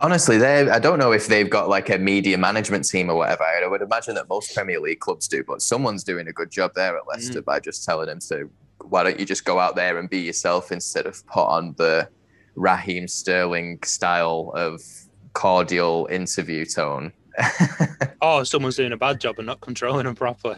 [0.00, 3.44] Honestly, they I don't know if they've got like a media management team or whatever.
[3.44, 6.72] I would imagine that most Premier League clubs do, but someone's doing a good job
[6.74, 8.50] there at Leicester by just telling him to
[8.88, 12.08] why don't you just go out there and be yourself instead of put on the
[12.56, 14.82] Raheem Sterling style of
[15.32, 17.12] cordial interview tone.
[18.22, 20.56] Oh, someone's doing a bad job and not controlling him properly.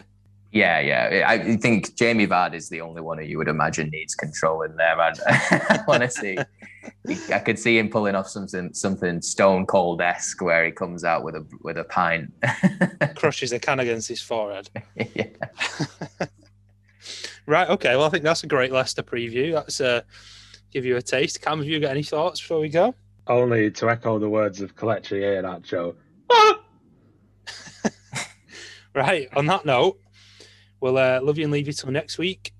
[0.51, 1.25] Yeah, yeah.
[1.27, 4.75] I think Jamie Vardy is the only one who you would imagine needs control in
[4.77, 4.99] there.
[4.99, 6.39] And honestly,
[7.31, 11.23] I could see him pulling off something something stone cold esque where he comes out
[11.23, 12.33] with a with a pint.
[13.15, 14.69] Crushes a can against his forehead.
[14.95, 15.27] yeah.
[17.45, 17.69] Right.
[17.69, 17.95] Okay.
[17.95, 19.53] Well, I think that's a great Leicester preview.
[19.53, 20.01] That's uh,
[20.71, 21.41] give you a taste.
[21.41, 22.95] Cam, have you got any thoughts before we go?
[23.27, 25.95] Only to echo the words of Kelechi here, that Joe.
[28.95, 29.29] Right.
[29.35, 29.99] On that note,
[30.79, 32.53] we'll uh, love you and leave you till next week.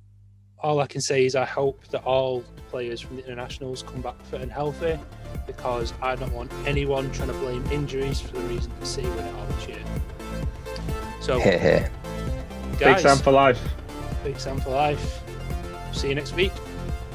[0.59, 4.21] All I can say is I hope that all players from the internationals come back
[4.25, 4.99] fit and healthy
[5.47, 9.19] because I don't want anyone trying to blame injuries for the reason to City win
[9.19, 9.83] it all this year.
[11.21, 11.91] So, Here, here.
[12.71, 13.61] Big guys, Sam for life.
[14.23, 15.21] Big Sam for life.
[15.91, 16.51] See you next week.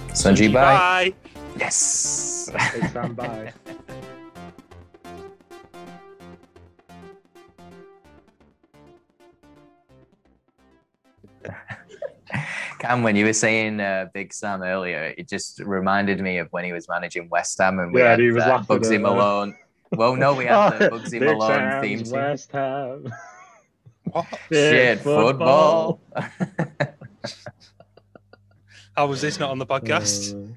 [0.09, 1.13] Sunji, bye.
[1.13, 1.15] Bye.
[1.59, 2.51] Yes.
[2.73, 3.53] Big Sam, bye.
[12.79, 16.65] Cam, when you were saying uh, Big Sam earlier, it just reminded me of when
[16.65, 18.91] he was managing West Ham and we Yeah, had he was uh, laughing Bugsy at
[18.91, 18.99] that.
[19.01, 19.55] Malone.
[19.93, 22.13] Well, no, we had the Bugsy Big Malone Sam's theme tune.
[22.13, 23.15] West Ham.
[24.11, 24.27] What?
[24.53, 26.01] Shit, football.
[28.97, 30.35] How was this not on the podcast?
[30.35, 30.55] Uh,